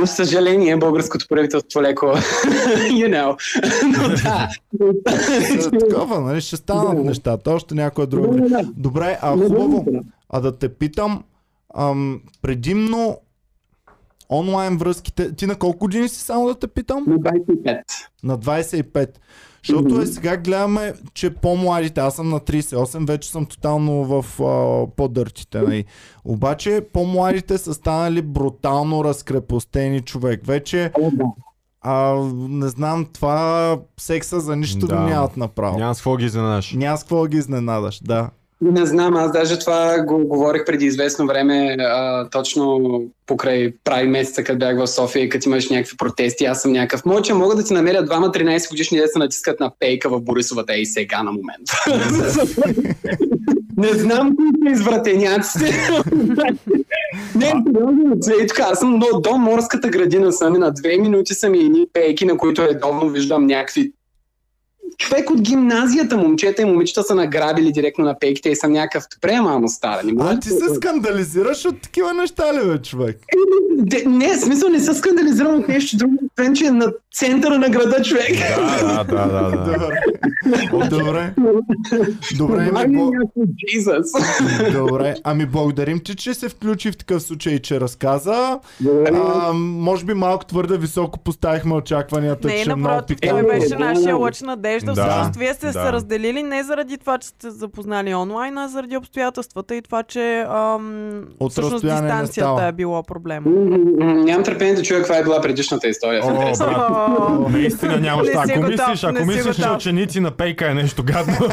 за 0.00 0.06
съжаление, 0.06 0.76
българското 0.76 1.26
правителство 1.28 1.82
леко, 1.82 2.06
you 2.90 3.08
know. 3.08 3.36
Но 3.84 4.08
да. 4.08 4.48
Е, 5.34 5.78
Такова, 5.78 6.20
нали? 6.20 6.40
Ще 6.40 6.56
станат 6.56 7.04
нещата. 7.04 7.50
Още 7.50 7.74
някоя 7.74 8.06
друга. 8.06 8.64
Добре, 8.76 9.18
а 9.22 9.32
хубаво. 9.32 9.86
А 10.30 10.40
да 10.40 10.58
те 10.58 10.68
питам, 10.68 11.22
ам, 11.78 12.20
предимно 12.42 13.18
онлайн 14.30 14.76
връзките. 14.76 15.34
Ти 15.36 15.46
на 15.46 15.56
колко 15.56 15.78
години 15.78 16.08
си 16.08 16.20
само 16.20 16.46
да 16.46 16.54
те 16.54 16.66
питам? 16.66 17.04
На 17.06 17.18
25. 17.18 17.82
На 18.22 18.38
25. 18.38 19.08
Защото 19.66 20.00
е 20.00 20.06
сега 20.06 20.36
гледаме, 20.36 20.94
че 21.14 21.34
по-младите, 21.34 22.00
аз 22.00 22.14
съм 22.14 22.28
на 22.28 22.40
38, 22.40 23.06
вече 23.06 23.30
съм 23.30 23.46
тотално 23.46 24.04
в 24.04 24.40
а, 24.42 24.86
по-дъртите. 24.96 25.60
Нали. 25.60 25.84
Обаче 26.24 26.86
по-младите 26.92 27.58
са 27.58 27.74
станали 27.74 28.22
брутално 28.22 29.04
разкрепостени 29.04 30.00
човек. 30.00 30.46
Вече, 30.46 30.92
а, 31.80 32.14
не 32.34 32.68
знам, 32.68 33.06
това 33.12 33.78
секса 34.00 34.40
за 34.40 34.56
нищо 34.56 34.86
да. 34.86 34.94
Да. 34.94 35.00
нямат 35.00 35.36
направо. 35.36 35.78
Няма 35.78 35.94
с 35.94 35.98
какво 35.98 36.16
ги 36.16 36.24
изненадаш. 36.24 36.72
Няма 36.72 36.98
с 36.98 37.02
какво 37.02 37.22
да 37.22 37.28
ги 37.28 37.36
изненадаш, 37.36 38.00
да. 38.02 38.30
Не 38.60 38.86
знам, 38.86 39.16
аз 39.16 39.32
даже 39.32 39.58
това 39.58 40.02
го 40.02 40.26
говорих 40.26 40.64
преди 40.64 40.86
известно 40.86 41.26
време, 41.26 41.76
а, 41.80 42.28
точно 42.30 42.80
покрай 43.26 43.72
прави 43.84 44.08
месеца, 44.08 44.44
като 44.44 44.58
бях 44.58 44.78
в 44.78 44.86
София 44.86 45.24
и 45.24 45.28
като 45.28 45.48
имаш 45.48 45.70
някакви 45.70 45.96
протести, 45.96 46.44
аз 46.44 46.62
съм 46.62 46.72
някакъв. 46.72 47.04
Мога 47.34 47.54
да 47.54 47.64
ти 47.64 47.74
намеря 47.74 48.04
двама 48.04 48.26
13 48.26 48.70
годишни 48.70 48.98
деца 48.98 49.18
натискат 49.18 49.60
на 49.60 49.72
пейка 49.78 50.08
в 50.08 50.20
Борисовата 50.20 50.76
и 50.76 50.86
сега 50.86 51.22
на 51.22 51.32
момент. 51.32 51.68
Не 53.76 53.88
знам 53.88 54.36
кои 54.36 54.46
са 54.66 54.72
извратеняците. 54.72 55.74
Не, 57.34 57.52
и 58.42 58.46
така, 58.46 58.62
аз 58.72 58.78
съм 58.78 58.98
до, 58.98 59.20
до 59.20 59.38
морската 59.38 59.88
градина 59.88 60.32
съм 60.32 60.54
и 60.54 60.58
на 60.58 60.70
две 60.72 60.96
минути 60.96 61.34
са 61.34 61.48
ми 61.48 61.58
едни 61.58 61.86
пейки, 61.92 62.24
на 62.24 62.36
които 62.36 62.62
редовно 62.62 63.08
виждам 63.08 63.46
някакви 63.46 63.92
човек 64.98 65.30
от 65.30 65.40
гимназията, 65.40 66.16
момчета 66.16 66.62
и 66.62 66.64
момичета 66.64 67.02
са 67.02 67.14
награбили 67.14 67.72
директно 67.72 68.04
на 68.04 68.18
пейките 68.18 68.48
и 68.50 68.56
съм 68.56 68.72
някакъв 68.72 69.04
добре, 69.14 69.40
мамо 69.40 69.68
стара. 69.68 70.02
Не, 70.04 70.12
може 70.12 70.36
А 70.36 70.40
ти 70.40 70.48
се 70.48 70.74
скандализираш 70.74 71.64
от 71.64 71.80
такива 71.80 72.14
неща 72.14 72.54
ли, 72.54 72.68
бе, 72.68 72.82
човек? 72.82 73.18
Де, 73.78 74.04
не, 74.06 74.36
в 74.36 74.40
смисъл 74.40 74.68
не 74.68 74.80
се 74.80 74.94
скандализирам 74.94 75.54
от 75.54 75.68
нещо 75.68 75.96
друго, 75.96 76.14
освен 76.32 76.54
че 76.54 76.66
е 76.66 76.70
на 76.70 76.92
центъра 77.14 77.58
на 77.58 77.68
града 77.68 78.02
човек. 78.02 78.30
Да, 78.56 79.04
да, 79.04 79.26
да, 79.26 79.50
да, 79.50 79.78
да. 79.78 79.88
Добре. 80.88 81.34
Добре. 81.34 81.34
Добре, 82.36 82.70
Ай, 82.74 82.88
ми, 82.88 82.96
бо... 82.96 83.10
Добре. 84.72 85.14
Ами 85.24 85.46
благодарим 85.46 86.00
ти, 86.00 86.16
че 86.16 86.34
се 86.34 86.48
включи 86.48 86.92
в 86.92 86.96
такъв 86.96 87.22
случай 87.22 87.52
и 87.52 87.58
че 87.58 87.80
разказа. 87.80 88.58
А, 89.12 89.52
може 89.52 90.04
би 90.04 90.14
малко 90.14 90.44
твърде 90.44 90.78
високо 90.78 91.18
поставихме 91.18 91.74
очакванията, 91.74 92.48
Не, 92.48 92.62
че 92.62 92.74
много 92.74 92.80
напротив, 92.80 93.16
пика. 93.20 93.28
той 93.28 93.40
Е, 93.40 93.42
беше 93.42 93.76
нашия 93.76 94.16
лъч 94.16 94.40
надежда. 94.40 94.85
Да, 94.94 95.08
Всъщност 95.08 95.36
вие 95.36 95.54
сте 95.54 95.66
да. 95.66 95.72
се 95.72 95.92
разделили 95.92 96.42
не 96.42 96.62
заради 96.62 96.98
това, 96.98 97.18
че 97.18 97.28
сте 97.28 97.50
запознали 97.50 98.14
онлайн, 98.14 98.58
а 98.58 98.68
заради 98.68 98.96
обстоятелствата 98.96 99.76
и 99.76 99.82
това, 99.82 100.02
че 100.02 100.46
ам, 100.48 101.24
От 101.40 101.52
всъщност 101.52 101.84
дистанцията 101.84 102.64
е 102.64 102.72
било 102.72 103.02
проблем. 103.02 103.44
Нямам 104.24 104.44
търпение 104.44 104.74
да 104.74 104.82
чуя 104.82 105.00
каква 105.00 105.16
е 105.18 105.22
била 105.22 105.40
предишната 105.40 105.88
история. 105.88 106.22
О, 106.24 106.34
брат. 106.34 106.60
О, 106.60 107.48
Наистина 107.48 108.00
нямаш. 108.00 108.28
Ако 108.34 108.62
мислиш, 108.62 109.04
ако 109.04 109.24
мислиш, 109.24 109.56
че 109.56 109.70
ученици 109.70 110.20
на 110.20 110.30
пейка 110.30 110.70
е 110.70 110.74
нещо 110.74 111.04
гадно. 111.04 111.34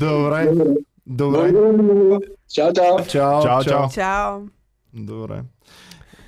Добре. 0.00 0.48
Добре. 1.06 1.52
Чао, 2.54 2.72
чао. 2.72 2.98
Чао, 3.08 3.42
Чао, 3.64 3.88
чао. 3.94 4.40
Добре. 4.94 5.42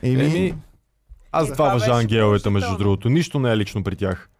Еми, 0.03 0.55
аз 1.41 1.49
Е, 1.49 1.53
това 1.53 1.79
беше 1.79 2.07
геовете, 2.07 2.51
между 2.51 2.77
другото. 2.77 3.09
Нищо 3.09 3.39
не 3.39 3.53
е 3.53 3.57
лично 3.57 3.85
при 3.85 3.97
тях. 3.97 4.31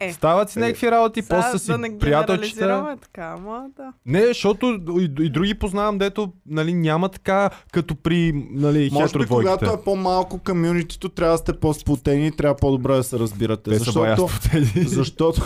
Е, 0.00 0.12
Стават 0.12 0.50
си 0.50 0.58
някакви 0.58 0.90
работи, 0.90 1.22
сега 1.22 1.36
после 1.36 1.58
си 1.58 1.66
да 1.66 1.78
не 1.78 1.98
приятелчета. 1.98 2.96
така, 3.00 3.34
ама 3.38 3.66
да. 3.76 3.92
Не, 4.06 4.26
защото 4.26 4.80
и, 4.98 5.24
и 5.24 5.30
други 5.30 5.54
познавам, 5.54 5.98
дето 5.98 6.32
нали, 6.46 6.74
няма 6.74 7.08
така, 7.08 7.50
като 7.72 7.94
при 7.94 8.46
нали, 8.50 8.90
може 8.92 9.18
би 9.18 9.26
когато 9.26 9.64
е 9.64 9.82
по-малко 9.84 10.38
комюнитито, 10.38 11.08
трябва 11.08 11.34
да 11.34 11.38
сте 11.38 11.60
по-сплотени 11.60 12.26
и 12.26 12.30
трябва 12.30 12.56
по-добре 12.56 12.94
да 12.94 13.02
се 13.02 13.18
разбирате. 13.18 13.70
Те 13.70 13.78
са 13.78 13.92
бая 13.92 14.16
защото, 14.16 14.32
спотели. 14.32 14.84
защото, 14.88 15.42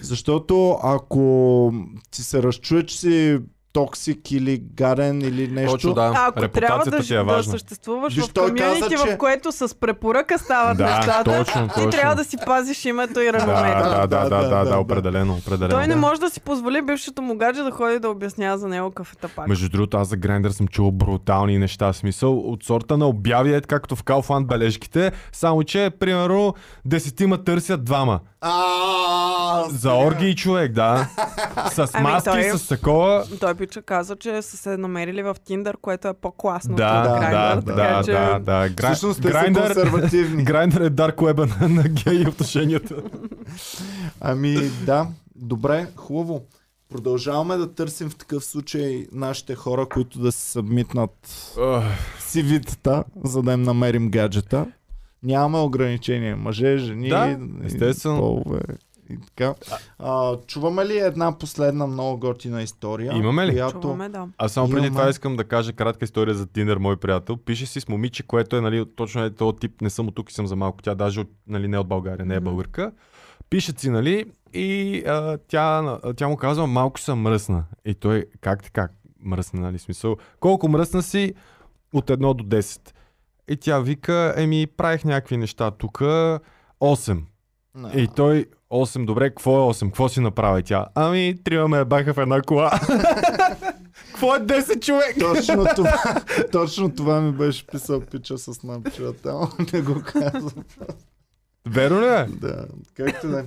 защото 0.00 0.78
ако 0.82 1.72
ти 2.10 2.22
се 2.22 2.42
разчуе, 2.42 2.86
че 2.86 2.98
си 2.98 3.38
токсик 3.76 4.32
или 4.32 4.62
гаден 4.74 5.22
или 5.22 5.48
нещо, 5.48 5.72
Точно 5.72 5.94
да, 5.94 6.12
А, 6.16 6.26
ако 6.26 6.48
трябва 6.48 6.84
да, 6.84 7.00
ти 7.00 7.14
е 7.14 7.22
да 7.24 7.42
съществуваш 7.42 8.14
Виж, 8.14 8.24
в 8.24 8.32
комьюнити, 8.34 8.88
че- 8.90 9.14
в 9.14 9.18
което 9.18 9.52
с 9.52 9.80
препоръка 9.80 10.38
стават 10.38 10.76
Да, 10.78 10.84
нещата, 10.86 11.38
точно, 11.38 11.68
ти 11.68 11.74
точно. 11.74 11.90
трябва 11.90 12.14
да 12.14 12.24
си 12.24 12.36
пазиш 12.46 12.84
името 12.84 13.20
и 13.20 13.24
Да, 13.24 13.32
реномето. 13.32 13.88
да, 13.90 14.06
да, 14.06 14.06
да, 14.06 14.28
да, 14.28 14.48
да, 14.48 14.64
да, 14.64 14.64
да. 14.64 14.78
определено, 14.78 15.34
определено. 15.36 15.70
Той 15.70 15.86
не 15.86 15.96
може 15.96 16.20
да 16.20 16.30
си 16.30 16.40
позволи 16.40 16.82
бившето 16.82 17.22
му 17.22 17.36
гадже 17.36 17.62
да 17.62 17.70
ходи 17.70 17.98
да 17.98 18.08
обяснява 18.08 18.58
за 18.58 18.68
него 18.68 18.90
кафета 18.90 19.28
пак. 19.36 19.48
Между 19.48 19.68
другото, 19.68 19.96
аз 19.96 20.08
за 20.08 20.16
Grindr 20.16 20.48
съм 20.48 20.68
чул 20.68 20.90
брутални 20.90 21.58
неща. 21.58 21.92
В 21.92 21.96
Смисъл 21.96 22.38
от 22.38 22.64
сорта 22.64 22.96
на 22.96 23.06
обяви, 23.06 23.60
както 23.62 23.96
в 23.96 24.04
Kaufland 24.04 24.46
бележките, 24.46 25.12
само 25.32 25.62
че, 25.62 25.90
примерно, 25.90 26.54
десетима 26.84 27.44
търсят 27.44 27.84
двама. 27.84 28.20
А, 28.48 29.64
За 29.70 29.92
орги 29.94 30.26
и 30.26 30.36
човек, 30.36 30.72
да. 30.72 31.08
С 31.72 31.90
Ами 31.92 32.02
маски, 32.02 32.30
той- 32.30 32.58
с 32.58 32.68
такова. 32.68 33.24
Той 33.40 33.54
пича 33.54 33.82
каза, 33.82 34.16
че 34.16 34.42
са 34.42 34.56
се 34.56 34.76
намерили 34.76 35.22
в 35.22 35.34
Tinder, 35.48 35.74
което 35.82 36.08
е 36.08 36.14
по-класно 36.14 36.76
Да, 36.76 36.98
от 36.98 37.04
да, 37.04 37.26
Grindr, 37.26 37.54
да, 37.54 37.62
така 37.62 37.96
да, 37.96 38.02
че... 38.04 38.12
да, 38.12 38.38
да. 38.38 38.68
Гра... 38.68 38.86
Всъщност 38.86 39.22
те 39.22 39.28
са 39.28 39.34
Grindr, 39.34 39.66
консервативни. 39.66 40.44
Grindr 40.46 40.86
е 40.86 40.90
Dark 40.90 41.16
Web 41.16 41.60
на, 41.60 41.68
на 41.68 41.82
гей 41.82 42.26
отношенията. 42.26 42.94
Ами 44.20 44.70
да, 44.86 45.06
добре, 45.36 45.86
хубаво. 45.96 46.42
Продължаваме 46.88 47.56
да 47.56 47.74
търсим 47.74 48.10
в 48.10 48.16
такъв 48.16 48.44
случай 48.44 49.06
нашите 49.12 49.54
хора, 49.54 49.86
които 49.88 50.18
да 50.18 50.32
се 50.32 50.50
събмитнат 50.50 51.28
CV-тата, 52.20 53.04
за 53.24 53.42
да 53.42 53.52
им 53.52 53.62
намерим 53.62 54.10
гаджета. 54.10 54.66
Нямаме 55.22 55.58
ограничения. 55.58 56.36
Мъже, 56.36 56.76
жени, 56.76 57.08
Да, 57.08 57.38
естествено. 57.64 58.18
полове 58.18 58.60
и 59.10 59.18
така. 59.20 59.54
А, 59.98 60.36
чуваме 60.46 60.86
ли 60.86 60.98
една 60.98 61.38
последна 61.38 61.86
много 61.86 62.18
готина 62.18 62.62
история? 62.62 63.16
Имаме 63.16 63.46
ли? 63.46 63.52
Която... 63.52 63.80
Чуваме, 63.80 64.08
да. 64.08 64.28
Аз 64.38 64.52
само 64.52 64.68
преди 64.68 64.86
Имаме. 64.86 64.98
това 64.98 65.10
искам 65.10 65.36
да 65.36 65.44
кажа 65.44 65.72
кратка 65.72 66.04
история 66.04 66.34
за 66.34 66.46
Тиндър, 66.46 66.76
мой 66.76 66.96
приятел. 66.96 67.36
Пише 67.36 67.66
си 67.66 67.80
с 67.80 67.88
момиче, 67.88 68.22
което 68.22 68.56
е 68.56 68.60
нали, 68.60 68.84
точно 68.96 69.24
е 69.24 69.34
този 69.34 69.56
тип, 69.56 69.80
не 69.80 69.90
съм 69.90 70.08
от 70.08 70.14
тук 70.14 70.30
и 70.30 70.34
съм 70.34 70.46
за 70.46 70.56
малко. 70.56 70.82
Тя 70.82 70.94
даже 70.94 71.20
от, 71.20 71.28
нали, 71.46 71.68
не 71.68 71.76
е 71.76 71.80
от 71.80 71.88
България, 71.88 72.26
не 72.26 72.34
е 72.34 72.40
българка. 72.40 72.92
Пишат 73.50 73.78
си, 73.80 73.90
нали, 73.90 74.24
и 74.54 75.02
а, 75.06 75.38
тя, 75.48 75.98
тя 76.16 76.28
му 76.28 76.36
казва, 76.36 76.66
малко 76.66 77.00
съм 77.00 77.20
мръсна. 77.20 77.64
И 77.84 77.94
той, 77.94 78.24
как 78.40 78.62
ти 78.62 78.70
как 78.70 78.92
мръсна, 79.20 79.60
нали, 79.60 79.78
смисъл? 79.78 80.16
Колко 80.40 80.68
мръсна 80.68 81.02
си 81.02 81.34
от 81.92 82.06
1 82.10 82.34
до 82.34 82.44
10? 82.44 82.92
И 83.48 83.56
тя 83.56 83.78
вика, 83.80 84.34
еми, 84.36 84.66
правих 84.66 85.04
някакви 85.04 85.36
неща 85.36 85.70
тук, 85.70 85.98
8. 85.98 87.22
Не. 87.74 87.90
И 88.02 88.08
той 88.16 88.46
8, 88.70 89.04
добре, 89.04 89.28
какво 89.30 89.56
е 89.56 89.74
8? 89.74 89.86
Какво 89.86 90.08
си 90.08 90.20
направи 90.20 90.62
тя? 90.62 90.86
Ами, 90.94 91.34
трима 91.44 91.68
ме 91.68 91.84
баха 91.84 92.14
в 92.14 92.18
една 92.18 92.42
кола. 92.42 92.70
Какво 94.06 94.34
е 94.34 94.40
10 94.40 94.80
човек? 94.80 95.16
Точно 95.20 95.66
това, 95.76 96.22
точно 96.52 96.94
това 96.94 97.20
ми 97.20 97.32
беше 97.32 97.66
писал 97.66 98.00
пича 98.00 98.38
с 98.38 98.54
Snapchat, 98.54 99.16
ама 99.26 99.50
не 99.72 99.82
го 99.82 100.02
казвам. 100.02 100.64
Верно 101.68 102.00
ли 102.00 102.06
е? 102.06 102.24
Да, 102.24 102.66
както 102.94 103.28
да 103.28 103.40
е. 103.40 103.44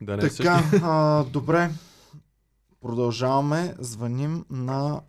Да 0.00 0.16
не 0.16 0.26
е 0.26 0.28
Така, 0.28 0.62
а, 0.82 1.24
добре. 1.24 1.70
Продължаваме. 2.82 3.74
Звъним 3.78 4.44
на 4.50 5.00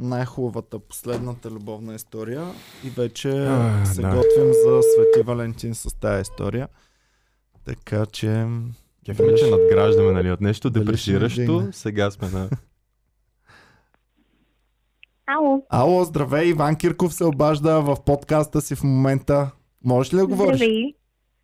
най-хубавата, 0.00 0.78
последната 0.78 1.50
любовна 1.50 1.94
история 1.94 2.44
и 2.84 2.90
вече 2.90 3.28
А, 3.30 3.84
се 3.86 4.02
да. 4.02 4.08
готвим 4.08 4.52
за 4.52 4.80
Свети 4.82 5.26
Валентин 5.26 5.74
с 5.74 5.94
тази 6.00 6.22
история. 6.22 6.68
Така 7.64 8.06
че... 8.06 8.46
Кефе 9.06 9.22
ми, 9.22 9.38
че 9.38 9.50
надграждаме 9.50 10.12
нали, 10.12 10.30
от 10.30 10.40
нещо 10.40 10.70
депресиращо. 10.70 11.68
Сега 11.72 12.10
сме 12.10 12.28
на... 12.28 12.48
Ало, 15.26 15.62
Ало, 15.70 16.04
здравей, 16.04 16.48
Иван 16.48 16.76
Кирков 16.76 17.14
се 17.14 17.24
обажда 17.24 17.80
в 17.80 17.96
подкаста 18.06 18.60
си 18.60 18.74
в 18.74 18.82
момента. 18.82 19.50
Можеш 19.84 20.12
ли 20.12 20.16
да 20.16 20.26
говориш? 20.26 20.56
здравей. 20.56 20.92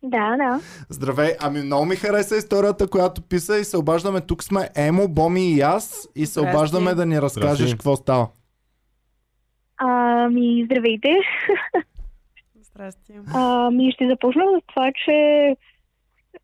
Да, 0.03 0.37
да. 0.37 0.61
Здравей, 0.89 1.33
ами 1.39 1.61
много 1.61 1.85
ми 1.85 1.95
хареса 1.95 2.37
историята, 2.37 2.87
която 2.87 3.21
писа 3.21 3.57
и 3.57 3.63
се 3.63 3.77
обаждаме. 3.77 4.21
Тук 4.21 4.43
сме 4.43 4.69
Емо, 4.75 5.07
Боми 5.07 5.51
и 5.53 5.61
аз 5.61 6.07
и 6.15 6.25
се 6.25 6.31
Здрасти. 6.39 6.55
обаждаме 6.55 6.95
да 6.95 7.05
ни 7.05 7.21
разкажеш 7.21 7.57
Здрасти. 7.57 7.73
какво 7.73 7.95
става. 7.95 8.27
Ами, 9.85 10.65
здравейте. 10.65 11.09
Здрасти. 12.61 13.13
Ами, 13.33 13.91
ще 13.91 14.07
започна 14.09 14.43
с 14.61 14.67
това, 14.67 14.91
че... 15.05 15.11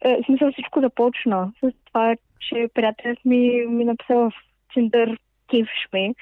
Е, 0.02 0.22
в 0.22 0.26
смисъл 0.26 0.52
всичко 0.52 0.82
започна. 0.82 1.52
С 1.64 1.72
това, 1.86 2.16
че 2.40 2.70
приятелят 2.74 3.26
ми 3.26 3.66
ми 3.70 3.86
написал 3.86 4.18
в 4.18 4.32
Tinder 4.76 5.18
кефиш 5.50 5.88
ме. 5.94 6.14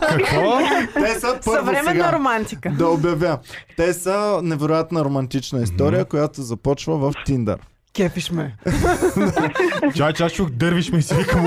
Какво? 0.00 0.58
Те 0.94 1.08
са 1.08 1.40
първо 1.44 1.56
Съвременна 1.56 1.90
сега. 1.90 2.12
романтика. 2.12 2.70
Да 2.78 2.88
обявя. 2.88 3.38
Те 3.76 3.92
са 3.92 4.40
невероятна 4.42 5.04
романтична 5.04 5.62
история, 5.62 6.04
която 6.04 6.42
започва 6.42 6.98
в 6.98 7.12
Тиндър. 7.24 7.58
Кефиш 7.96 8.30
ме. 8.30 8.52
Чай, 9.96 10.12
чай, 10.12 10.28
чух, 10.28 10.50
дървиш 10.50 10.92
ми 10.92 10.98
и 10.98 11.02
си 11.02 11.14
викам. 11.14 11.42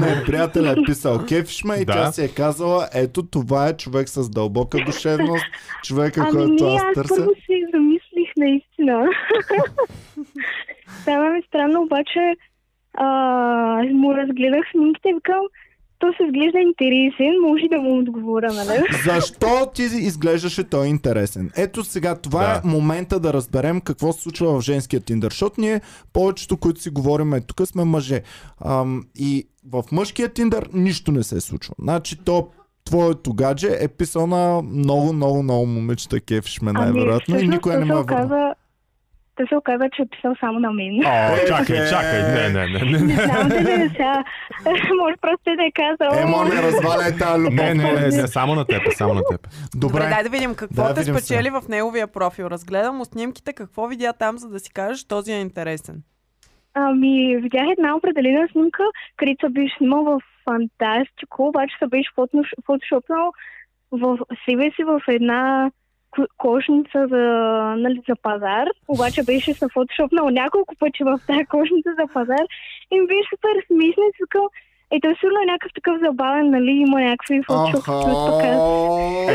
Не, 0.00 0.22
приятеля 0.26 0.70
е 0.70 0.84
писал 0.86 1.18
кефишме 1.28 1.74
и 1.74 1.84
Да. 1.84 1.92
тя 1.92 2.12
си 2.12 2.22
е 2.22 2.28
казала, 2.28 2.88
ето 2.94 3.22
това 3.22 3.68
е 3.68 3.76
човек 3.76 4.08
с 4.08 4.30
дълбока 4.30 4.78
душевност, 4.86 5.44
човека, 5.84 6.20
Ами, 6.20 6.30
който 6.30 6.64
не, 6.64 6.70
аз 6.70 6.82
аз 6.82 6.94
търся. 6.94 7.14
първо 7.16 7.30
се 7.30 7.52
замислих 7.74 8.28
наистина. 8.36 9.06
Става 11.02 11.30
ми 11.30 11.42
странно, 11.48 11.82
обаче 11.82 12.34
а, 12.94 13.06
му 13.92 14.14
разгледах 14.14 14.60
снимките 14.72 15.08
и 15.08 15.14
викам, 15.14 15.40
то 15.98 16.06
се 16.16 16.24
изглежда 16.26 16.58
интересен, 16.58 17.32
може 17.42 17.68
да 17.70 17.78
му 17.78 17.98
отговоря, 17.98 18.52
нали? 18.52 18.82
Защо 19.04 19.66
ти 19.74 19.82
изглеждаше 19.82 20.64
той 20.64 20.86
интересен? 20.86 21.50
Ето 21.56 21.84
сега, 21.84 22.14
това 22.14 22.40
Да. 22.40 22.60
е 22.64 22.68
момента 22.68 23.20
да 23.20 23.32
разберем 23.32 23.80
какво 23.80 24.12
се 24.12 24.22
случва 24.22 24.58
в 24.58 24.64
женския 24.64 25.00
Тиндър, 25.00 25.30
защото 25.30 25.60
ние 25.60 25.80
повечето, 26.12 26.56
които 26.56 26.80
си 26.80 26.90
говорим 26.90 27.34
е, 27.34 27.40
тук 27.40 27.66
сме 27.66 27.84
мъже. 27.84 28.22
Ам, 28.64 29.04
и 29.18 29.48
в 29.70 29.84
мъжкия 29.92 30.28
Тиндър 30.28 30.68
нищо 30.72 31.12
не 31.12 31.22
се 31.22 31.40
случва. 31.40 31.74
Значи 31.80 32.16
то 32.24 32.48
твоето 32.84 33.32
гадже 33.32 33.76
е 33.80 33.88
писал 33.88 34.26
на 34.26 34.62
много, 34.62 35.12
много, 35.12 35.42
много 35.42 35.66
момичета, 35.66 36.20
кефиш 36.20 36.60
ме 36.60 36.72
най-вероятно 36.72 37.34
и 37.34 37.38
всъщност 37.38 37.54
никой 37.56 37.72
не 37.72 37.78
ме 37.78 37.84
върна. 37.84 38.00
оказа, 38.00 38.54
то 39.38 39.46
се 39.46 39.56
оказа, 39.56 39.84
че 39.90 40.02
е 40.02 40.06
писал 40.06 40.34
само 40.40 40.58
на 40.60 40.70
мен. 40.72 40.92
О, 40.98 41.10
чакай, 41.48 41.76
Е, 41.76 41.88
чакай, 41.88 42.22
не, 42.24 42.48
не, 42.48 42.66
не, 42.68 42.78
не, 42.80 42.98
Не 42.98 43.04
не. 43.04 43.14
знам 43.14 43.48
дали 43.48 43.72
е 43.72 43.88
сега. 43.88 44.24
Може 44.96 45.16
просто 45.20 45.44
да 45.46 45.64
е 45.64 45.72
казал. 45.72 46.22
Емо, 46.22 46.44
не 46.44 46.62
разваляй 46.62 47.12
тази 47.18 47.40
любов. 47.40 47.54
Не, 47.56 47.74
не, 47.74 47.92
не, 47.92 48.10
само 48.28 48.54
на 48.54 48.64
теб, 48.64 48.82
само 48.92 49.14
на 49.14 49.22
теб. 49.22 49.40
Добре, 49.76 49.98
дай 49.98 50.08
Добре. 50.10 50.22
да 50.22 50.30
видим 50.30 50.54
какво 50.54 50.82
Да, 50.82 50.94
те 50.94 51.00
видим 51.00 51.14
спечели 51.14 51.50
в 51.50 51.62
неговия 51.68 52.06
профил. 52.08 52.44
Разгледам 52.46 52.96
му 52.96 53.04
снимките, 53.04 53.52
какво 53.52 53.86
видя 53.86 54.12
там, 54.12 54.38
за 54.38 54.48
да 54.48 54.58
си 54.58 54.72
кажеш, 54.72 55.04
този 55.04 55.32
е 55.32 55.40
интересен. 55.40 56.02
Ами, 56.74 57.36
видях 57.36 57.66
една 57.68 57.96
определена 57.96 58.48
снимка, 58.52 58.82
където 59.16 59.46
се 59.46 59.52
беше 59.52 59.74
снимал 59.78 60.04
в 60.04 60.20
фантастико, 60.44 61.48
обаче 61.48 61.74
се 61.78 61.86
беше 61.86 62.10
фотош- 62.16 62.54
фотошопнал 62.66 63.32
в 63.92 64.18
себе 64.44 64.70
си 64.70 64.84
в 64.84 65.00
една 65.08 65.70
кошница 66.36 67.06
за, 67.10 67.24
нали, 67.78 68.00
за 68.08 68.16
пазар, 68.22 68.66
обаче 68.88 69.22
беше 69.22 69.54
се 69.54 69.66
фотошопнал 69.72 70.30
няколко 70.30 70.74
пъти 70.80 71.04
в 71.04 71.20
тази 71.26 71.44
кошница 71.44 71.90
за 72.00 72.12
пазар 72.14 72.44
и 72.90 73.00
ми 73.00 73.06
беше 73.06 73.28
супер 73.30 73.54
смешно 73.66 74.02
и 74.02 74.12
викал, 74.20 74.50
е, 74.90 75.00
той 75.00 75.14
сигурно 75.20 75.38
е 75.42 75.50
някакъв 75.52 75.72
такъв 75.74 75.94
забавен, 76.06 76.50
нали, 76.50 76.70
има 76.70 77.00
някакви 77.00 77.42
фотошопки, 77.46 77.90
аз 77.90 78.28
Аха. 78.28 78.50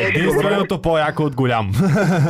Единственото 0.07 0.81
по-яко 0.81 1.23
от 1.23 1.35
голям. 1.35 1.71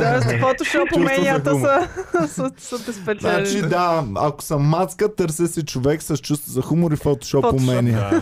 Тоест, 0.00 0.40
фотошоп 0.40 0.96
уменията 0.96 1.54
са, 1.54 1.88
са, 2.28 2.50
са 2.56 2.84
те 2.84 2.92
спечели. 2.92 3.30
Значи 3.32 3.68
да, 3.68 4.04
ако 4.16 4.42
съм 4.42 4.62
мацка, 4.62 5.14
търся 5.14 5.46
си 5.46 5.66
човек 5.66 6.02
с 6.02 6.16
чувство 6.16 6.50
за 6.50 6.62
хумор 6.62 6.92
и 6.92 6.96
фотошоп 6.96 7.44
умения. 7.52 8.10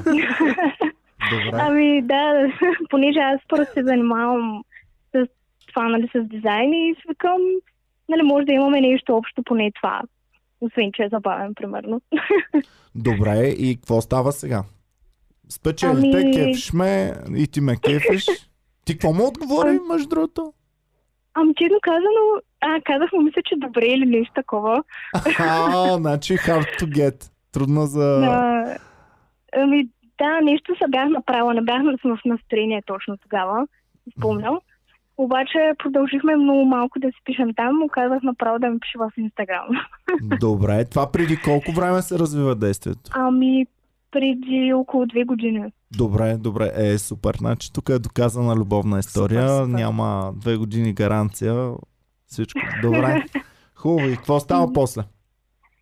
Добре. 1.31 1.59
Ами 1.61 2.03
да, 2.03 2.33
понеже 2.91 3.19
аз 3.19 3.41
просто 3.49 3.73
се 3.75 3.83
занимавам 3.83 4.63
това, 5.75 5.89
нали, 5.89 6.09
с 6.15 6.29
дизайн 6.29 6.73
и 6.73 6.95
си 6.95 7.03
викам, 7.09 7.41
нали, 8.09 8.23
може 8.23 8.47
да 8.47 8.53
имаме 8.53 8.81
нещо 8.81 9.17
общо 9.17 9.43
поне 9.43 9.73
това. 9.73 10.03
Освен, 10.61 10.93
че 10.93 11.03
е 11.03 11.09
забавен, 11.09 11.55
примерно. 11.55 12.01
Добре, 12.95 13.47
и 13.47 13.77
какво 13.77 14.01
става 14.01 14.33
сега? 14.33 14.63
Спечелите, 15.49 16.21
Ами- 16.21 16.33
кефиш 16.33 16.73
ме 16.73 17.13
и 17.37 17.47
ти 17.47 17.61
ме 17.61 17.77
кефиш. 17.77 18.27
Ти 18.85 18.93
какво 18.93 19.13
му 19.13 19.27
отговори, 19.27 19.79
между 19.89 20.09
другото? 20.09 20.53
Ами, 21.35 21.55
честно 21.55 21.79
казано, 21.83 22.43
а, 22.61 22.81
казах 22.85 23.13
му, 23.13 23.23
мисля, 23.23 23.43
че 23.45 23.57
добре 23.57 23.87
или 23.87 24.07
нещо 24.07 24.35
такова. 24.35 24.83
А, 25.39 25.97
значи 25.99 26.35
hard 26.35 26.81
to 26.81 26.85
get. 26.85 27.31
Трудно 27.53 27.87
за... 27.87 28.23
Ами, 29.57 29.89
да, 30.19 30.41
нещо 30.41 30.75
се 30.83 30.89
бях 30.89 31.09
направила, 31.09 31.55
не 31.55 31.63
бях 31.63 31.83
в 32.05 32.19
настроение 32.25 32.83
точно 32.87 33.17
тогава, 33.17 33.67
спомням. 34.19 34.59
Обаче 35.23 35.73
продължихме 35.79 36.37
много 36.37 36.65
малко 36.65 36.99
да 36.99 37.09
си 37.09 37.19
пишем 37.25 37.55
там, 37.57 37.77
му 37.77 37.89
казах 37.89 38.23
направо 38.23 38.59
да 38.59 38.71
ми 38.71 38.81
пише 38.81 38.99
в 38.99 39.11
Инстаграм. 39.17 39.67
Добре, 40.41 40.85
това 40.85 41.13
преди 41.13 41.37
колко 41.37 41.73
време 41.73 42.03
се 42.03 42.19
развива 42.19 42.55
действието? 42.55 43.11
Ами, 43.15 43.67
преди 44.11 44.73
около 44.73 45.07
две 45.07 45.25
години. 45.25 45.73
Добре, 45.97 46.37
добре, 46.37 46.71
е 46.77 46.99
супер. 46.99 47.35
Значи 47.39 47.73
тук 47.73 47.89
е 47.89 47.99
доказана 47.99 48.57
любовна 48.57 48.99
история, 48.99 49.49
Супер, 49.49 49.65
супер. 49.65 49.79
няма 49.79 50.33
две 50.37 50.57
години 50.57 50.93
гаранция, 50.93 51.71
всичко. 52.27 52.61
Добре, 52.83 53.25
хубаво. 53.75 54.09
И 54.09 54.17
какво 54.17 54.41
става 54.41 54.73
после? 54.73 55.03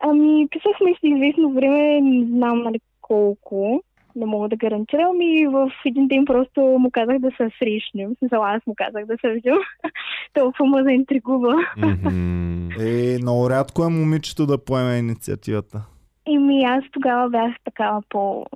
Ами, 0.01 0.49
писахме 0.51 0.95
си 1.01 1.07
известно 1.07 1.53
време, 1.53 2.01
не 2.01 2.27
знам 2.27 2.63
нали 2.63 2.81
колко, 3.01 3.83
не 4.21 4.27
мога 4.27 4.49
да 4.49 4.57
гарантирам 4.57 5.21
и 5.21 5.47
в 5.47 5.71
един 5.87 6.09
ден 6.09 6.25
просто 6.25 6.61
му 6.61 6.91
казах 6.91 7.19
да 7.19 7.31
се 7.31 7.51
срещнем. 7.59 8.11
Смисъл, 8.19 8.45
аз 8.45 8.67
му 8.67 8.75
казах 8.77 9.07
да 9.07 9.17
се 9.21 9.31
видим. 9.31 9.55
Толкова 10.35 10.67
ме 10.67 10.83
заинтригува. 10.83 11.55
Мгм. 11.77 12.69
Е, 12.81 13.19
много 13.23 13.51
рядко 13.51 13.85
е 13.85 13.89
момичето 13.89 14.47
да 14.47 14.65
поеме 14.65 14.99
инициативата. 14.99 15.87
И 16.27 16.39
ми 16.39 16.65
аз 16.65 16.85
тогава 16.93 17.31
бях 17.31 17.55
такава 17.65 18.03
по... 18.09 18.47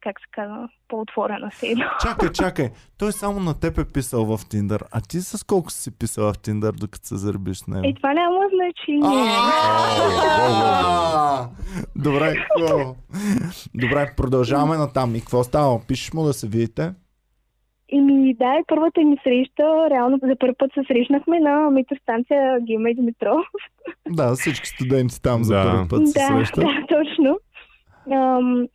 как 0.00 0.20
се 0.20 0.26
казва, 0.32 0.68
по-отворена 0.88 1.50
се 1.50 1.66
едно. 1.66 1.84
Чакай, 2.02 2.28
чакай. 2.34 2.68
Той 2.98 3.12
само 3.12 3.40
на 3.40 3.60
теб 3.60 3.78
е 3.78 3.84
писал 3.84 4.36
в 4.36 4.48
Тиндър. 4.48 4.84
А 4.92 5.00
ти 5.00 5.20
с 5.20 5.46
колко 5.46 5.70
си 5.70 5.98
писал 5.98 6.32
в 6.32 6.38
Тиндър, 6.38 6.72
докато 6.72 7.06
се 7.06 7.16
заребиш 7.16 7.56
с 7.58 7.66
него? 7.66 7.86
Е, 7.88 7.94
това 7.94 8.12
няма 8.14 8.40
значение. 8.54 9.30
Добре. 11.96 12.46
Добре, 13.74 14.12
продължаваме 14.16 14.76
натам. 14.76 15.14
И 15.14 15.20
какво 15.20 15.44
става? 15.44 15.80
Пишеш 15.88 16.12
му 16.12 16.22
да 16.22 16.32
се 16.32 16.48
видите? 16.48 16.92
И 17.92 18.00
ми, 18.00 18.34
да, 18.34 18.54
и 18.60 18.64
първата 18.66 19.00
ни 19.00 19.16
среща, 19.24 19.90
реално 19.90 20.18
за 20.22 20.36
първи 20.38 20.54
път 20.58 20.70
се 20.74 20.80
срещнахме 20.88 21.40
на 21.40 21.70
метростанция 21.70 22.60
Гима 22.60 22.90
и 22.90 22.94
Димитров. 22.94 23.44
Да, 24.08 24.34
всички 24.34 24.68
студенти 24.68 25.22
там 25.22 25.44
за 25.44 25.54
Да. 25.54 25.64
първи 25.64 25.88
път 25.88 26.08
се 26.08 26.18
да, 26.18 26.26
срещат. 26.26 26.64
да, 26.64 26.86
точно. 26.88 27.38
Ам, 28.12 28.66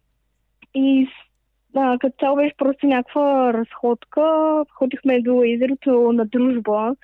и 0.75 1.07
а, 1.75 1.97
като 1.99 2.15
цяло 2.19 2.35
беше 2.35 2.55
просто 2.57 2.87
някаква 2.87 3.53
разходка. 3.53 4.21
Ходихме 4.77 5.21
до 5.21 5.43
езерото 5.43 6.11
на 6.11 6.25
дружба. 6.25 6.95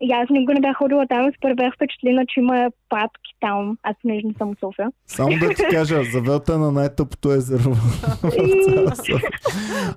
И 0.00 0.12
аз 0.12 0.30
никога 0.30 0.54
не 0.54 0.60
бях 0.60 0.76
ходила 0.76 1.06
там, 1.06 1.32
супер 1.34 1.54
бях 1.54 1.74
впечатлена, 1.74 2.24
че 2.28 2.40
има 2.40 2.70
папки 2.88 3.34
там. 3.40 3.78
Аз 3.82 3.96
понеже 4.02 4.26
не 4.26 4.34
съм 4.38 4.54
София. 4.60 4.90
Само 5.06 5.38
да 5.38 5.48
ти 5.48 5.62
кажа, 5.70 6.02
завелта 6.04 6.58
на 6.58 6.72
най-тъпото 6.72 7.32
езеро. 7.32 7.70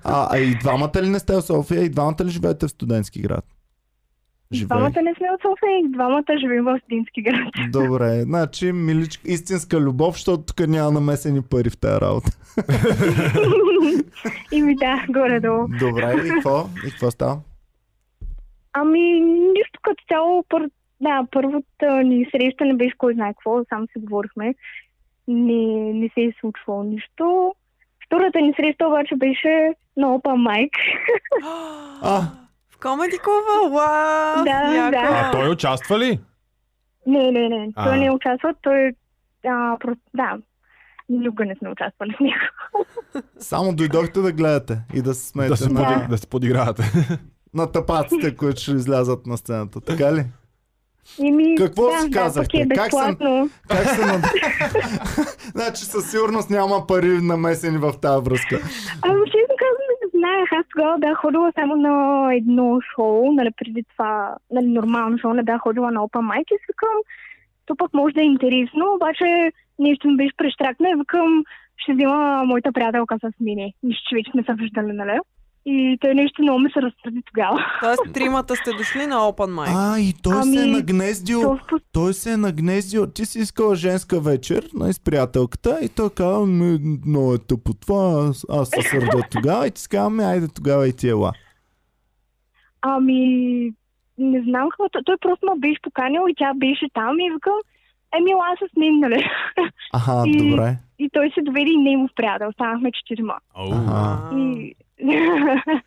а, 0.04 0.28
а 0.32 0.40
и 0.40 0.56
двамата 0.56 1.02
ли 1.02 1.10
не 1.10 1.20
сте 1.20 1.34
в 1.34 1.42
София? 1.42 1.84
И 1.84 1.90
двамата 1.90 2.26
ли 2.26 2.30
живеете 2.30 2.68
в 2.68 2.72
студентски 2.72 3.22
град? 3.22 3.46
И 4.52 4.56
Живее. 4.56 4.68
двамата 4.68 5.02
не 5.02 5.14
сме 5.18 5.28
от 5.32 5.42
София, 5.42 5.80
и 5.80 5.88
двамата 5.88 6.38
живеем 6.40 6.64
в 6.64 6.80
Стински 6.86 7.22
град. 7.22 7.54
Добре, 7.72 8.22
значи 8.22 8.72
миличка, 8.72 9.24
истинска 9.26 9.80
любов, 9.80 10.14
защото 10.14 10.44
тук 10.44 10.68
няма 10.68 10.92
намесени 10.92 11.42
пари 11.42 11.70
в 11.70 11.78
тази 11.78 12.02
работа. 12.02 12.32
и 14.52 14.62
ми 14.62 14.76
да, 14.76 15.06
горе-долу. 15.10 15.68
Добре, 15.80 16.14
и 16.26 16.30
какво? 16.30 16.66
И 16.88 16.92
какво 16.92 17.12
става? 17.12 17.38
Ами, 18.74 19.20
нищо 19.22 19.80
като 19.82 20.04
цяло, 20.08 20.44
пър... 20.50 20.70
да, 21.02 21.26
първата 21.32 22.04
ни 22.04 22.26
среща 22.32 22.66
не 22.66 22.74
беше 22.74 22.98
кой 22.98 23.14
знае 23.14 23.34
какво, 23.34 23.64
само 23.70 23.88
си 23.88 24.00
говорихме. 24.00 24.56
Не, 25.28 25.94
не 25.94 26.10
се 26.14 26.22
е 26.22 26.34
случвало 26.40 26.84
нищо. 26.84 27.56
Втората 28.06 28.42
ни 28.42 28.54
среща 28.56 28.88
обаче 28.88 29.16
беше 29.16 29.74
на 29.98 30.08
Open 30.08 30.48
Mic. 30.48 30.72
А. 32.02 32.41
В 32.82 32.84
Comedy 32.84 33.20
Club? 33.20 33.72
Уау! 33.72 34.44
Да, 34.44 34.74
яко. 34.76 34.92
да. 34.92 35.20
А 35.20 35.32
той 35.32 35.50
участва 35.50 36.00
ли? 36.00 36.20
не, 37.08 37.32
не, 37.32 37.50
не, 37.50 37.74
той 37.76 37.94
А. 37.94 37.96
не 37.96 38.12
участва, 38.12 38.54
той... 38.62 38.92
А, 39.46 39.78
просто, 39.80 40.02
да, 40.14 40.38
никога 41.10 41.46
не 41.46 41.56
сме 41.56 41.70
участвали 41.70 42.16
с 42.18 42.20
него. 42.20 42.86
Само 43.40 43.74
дойдохте 43.74 44.20
да 44.20 44.32
гледате 44.32 44.80
и 44.94 45.02
да 45.02 45.14
се 45.14 45.20
Да 45.22 45.26
смеете 45.26 45.56
се, 45.56 45.70
на, 45.70 45.84
поди, 45.84 46.08
да 46.10 46.18
се 46.18 46.28
подигравате. 46.28 46.84
на 47.54 47.72
тапаците, 47.72 48.36
които 48.36 48.62
ще 48.62 48.72
излязат 48.72 49.26
на 49.26 49.38
сцената. 49.38 49.82
Така 49.82 50.14
ли? 50.14 50.26
И 51.20 51.32
ми, 51.32 51.56
Какво 51.58 51.92
да, 51.92 52.00
си 52.00 52.10
да, 52.10 52.20
казахте? 52.20 52.66
пък 52.70 52.78
е 52.78 52.80
Как 52.80 52.92
съм-. 52.92 53.18
Как 53.68 53.98
над... 54.00 54.22
значи 55.56 55.86
със 55.86 56.12
сигурност 56.12 56.50
няма 56.50 56.88
пари 56.88 57.22
намесени 57.22 57.78
в 57.78 57.94
тази 58.02 58.24
връзка. 58.24 58.60
Ами, 59.02 59.20
не 59.20 59.51
знаех. 60.22 60.52
Аз 60.52 60.66
тогава 60.70 60.98
бях 60.98 61.18
ходила 61.18 61.52
само 61.60 61.76
на 61.76 61.94
едно 62.34 62.80
шоу, 62.96 63.32
нали, 63.32 63.50
преди 63.58 63.84
това, 63.92 64.36
нали, 64.52 64.68
нормално 64.68 65.18
шоу, 65.18 65.34
не 65.34 65.44
бях 65.44 65.62
ходила 65.62 65.92
на 65.92 66.00
Open 66.00 66.26
Mic 66.32 66.48
и 66.54 66.58
си 66.58 66.66
викам, 66.70 66.98
то 67.66 67.76
пък 67.76 67.94
може 67.94 68.14
да 68.14 68.22
е 68.22 68.32
интересно, 68.36 68.94
обаче 68.96 69.52
нещо 69.80 70.08
ми 70.08 70.18
беше 70.18 70.38
прещракна 70.38 70.90
и 70.90 71.00
викам, 71.00 71.44
ще 71.78 71.94
взема 71.94 72.44
моята 72.46 72.72
приятелка 72.72 73.16
с 73.20 73.40
мене. 73.40 73.74
Нищо, 73.84 74.04
че 74.10 74.16
вече 74.16 74.32
сме 74.32 74.44
се 74.44 74.54
виждали, 74.54 74.94
нали? 74.94 75.20
И 75.66 75.98
той 76.02 76.16
нещо 76.16 76.42
много 76.42 76.60
ми 76.60 76.70
се 76.72 76.82
разсърди 76.82 77.22
тогава. 77.26 77.66
Тоест, 77.82 78.14
тримата 78.14 78.56
сте 78.56 78.72
дошли 78.72 79.08
на 79.08 79.16
Open 79.16 79.52
Mic. 79.52 79.94
А, 79.94 80.00
и 80.00 80.14
той 80.24 80.34
Ами, 80.42 80.58
се 80.58 80.64
е 80.64 80.72
нагнездил. 80.72 81.42
Толкова 81.42 81.80
Той 81.94 82.14
се 82.14 82.32
е 82.32 82.38
нагнездил. 82.38 83.08
Ти 83.08 83.26
си 83.26 83.40
искала 83.40 83.76
женска 83.76 84.20
вечер 84.20 84.68
нали, 84.74 84.94
с 84.94 85.00
приятелката 85.00 85.80
и 85.82 85.90
той 85.90 86.10
казва, 86.10 86.48
ми, 86.48 86.80
много 87.06 87.34
е 87.34 87.38
тъпо 87.38 87.74
това, 87.74 88.28
аз, 88.30 88.46
аз 88.50 88.70
се 88.70 88.82
сърда 88.82 89.22
тогава 89.32 89.68
и 89.68 89.72
ти 89.72 89.82
си 89.82 89.90
казва, 89.90 90.10
ми, 90.10 90.24
айде 90.24 90.48
тогава 90.56 90.88
и 90.88 90.96
ти 90.96 91.10
ела. 91.10 91.32
Ами, 92.82 93.20
не 94.18 94.42
знам 94.42 94.70
какво. 94.70 95.02
Той, 95.06 95.18
просто 95.22 95.46
ме 95.46 95.60
беше 95.60 95.82
поканил 95.82 96.22
и 96.30 96.36
тя 96.38 96.54
беше 96.56 96.86
там 96.94 97.20
и 97.20 97.32
викам, 97.34 97.54
еми, 98.18 98.32
ела 98.32 98.56
с 98.60 98.78
мен, 98.78 99.00
нали? 99.00 99.24
Аха, 99.94 100.24
И- 100.26 100.50
добре. 100.50 100.78
И 101.00 101.10
той 101.14 101.32
се 101.34 101.42
доведе 101.42 101.72
и 101.72 101.78
негов 101.78 102.12
приятел. 102.16 102.52
Станахме 102.52 102.92
четирима. 102.92 103.36
Ага. 103.56 104.38
И... 104.38 104.76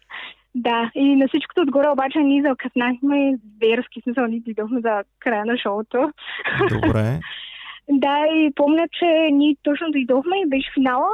да, 0.55 0.91
и 0.95 1.17
на 1.17 1.29
всичкото 1.29 1.61
отгоре 1.61 1.89
обаче 1.89 2.19
ние 2.19 2.43
закъснахме 2.43 3.35
зверски 3.57 4.01
смисъл, 4.03 4.27
ние 4.27 4.41
дойдохме 4.41 4.81
за 4.81 5.03
края 5.19 5.45
на 5.45 5.59
шоуто. 5.59 6.13
Добре. 6.71 7.21
Да, 7.89 8.27
и 8.33 8.53
помня, 8.55 8.89
че 8.99 9.29
ние 9.33 9.57
точно 9.63 9.91
дойдохме 9.91 10.37
и 10.41 10.49
беше 10.49 10.71
финала. 10.75 11.11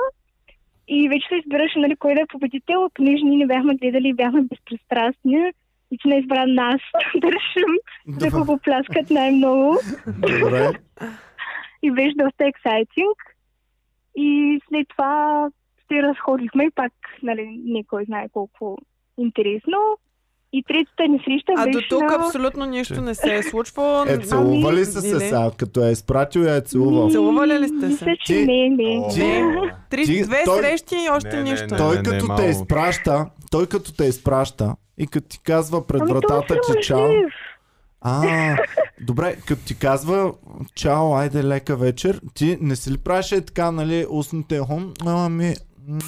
И 0.88 1.08
вече 1.08 1.26
се 1.28 1.34
избираше 1.34 1.78
нали, 1.78 1.96
кой 1.96 2.14
да 2.14 2.20
е 2.20 2.26
победител, 2.26 2.90
понеже 2.94 3.24
ние 3.24 3.38
не 3.38 3.46
бяхме 3.46 3.74
гледали 3.74 4.08
и 4.08 4.14
бяхме 4.14 4.42
безпристрастни. 4.42 5.52
И 5.90 5.98
че 5.98 6.08
не 6.08 6.18
избра 6.18 6.46
нас 6.46 6.80
да 7.20 7.28
решим 7.28 7.74
да 8.06 8.30
го 8.30 8.46
попляскат 8.46 9.10
най-много. 9.10 9.76
Добре. 10.06 10.72
И 11.82 11.90
беше 11.90 12.14
доста 12.16 12.44
ексайтинг. 12.44 13.18
И 14.16 14.60
след 14.68 14.88
това 14.88 15.48
се 15.92 16.02
разходихме 16.02 16.64
и 16.64 16.70
пак, 16.70 16.92
нали, 17.22 17.60
не 17.64 17.84
кой 17.84 18.04
знае 18.04 18.26
колко 18.32 18.78
интересно. 19.18 19.78
И 20.52 20.62
третата 20.62 21.08
ни 21.08 21.22
среща 21.24 21.52
А 21.56 21.64
до 21.64 21.72
беше 21.72 21.88
тук 21.88 22.02
на... 22.02 22.14
абсолютно 22.16 22.66
нищо 22.66 23.00
не 23.02 23.14
се 23.14 23.34
е 23.34 23.42
случвало. 23.42 24.04
Е, 24.04 24.18
целували 24.18 24.76
Ами, 24.76 24.84
са 24.84 25.00
се 25.02 25.18
сега, 25.18 25.50
като 25.56 25.84
е 25.84 25.90
изпратил 25.90 26.40
я 26.40 26.54
е 26.54 26.60
целувал. 26.60 27.10
Целували 27.10 27.58
ли 27.58 27.68
сте 27.68 27.80
се? 27.80 27.86
Мисля, 27.86 28.16
че 28.20 28.44
не, 28.44 28.68
не. 28.68 29.08
Ти- 29.14 29.42
Три, 29.90 30.04
Ти- 30.04 30.22
две 30.22 30.44
той- 30.44 30.58
срещи 30.58 30.94
и 30.96 31.10
още 31.10 31.28
Не, 31.28 31.42
не, 31.42 31.50
нищо. 31.50 31.66
не. 31.70 31.76
Той 31.76 31.96
като 31.96 32.18
те 32.18 32.26
малко. 32.26 32.42
изпраща, 32.44 33.26
той 33.50 33.66
като 33.66 33.92
те 33.92 34.04
изпраща 34.04 34.76
и 34.98 35.06
като 35.06 35.28
ти 35.28 35.42
казва 35.42 35.86
пред 35.86 36.00
Ами 36.00 36.10
той 36.10 36.20
вратата, 36.20 36.54
е 36.54 36.74
че 36.74 36.80
чао. 36.80 37.08
А, 38.00 38.22
добре, 39.00 39.36
като 39.46 39.64
ти 39.64 39.78
казва 39.78 40.32
чао, 40.74 41.14
айде 41.14 41.44
лека 41.44 41.76
вечер, 41.76 42.20
ти 42.34 42.58
не 42.60 42.76
си 42.76 42.90
ли 42.90 42.98
правиш 42.98 43.32
е 43.32 43.44
така, 43.44 43.70
нали, 43.70 44.06
устните 44.10 44.58
хум? 44.58 44.92
Ами, 45.06 45.54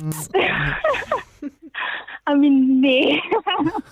Ами 2.24 2.50
не. 2.50 3.22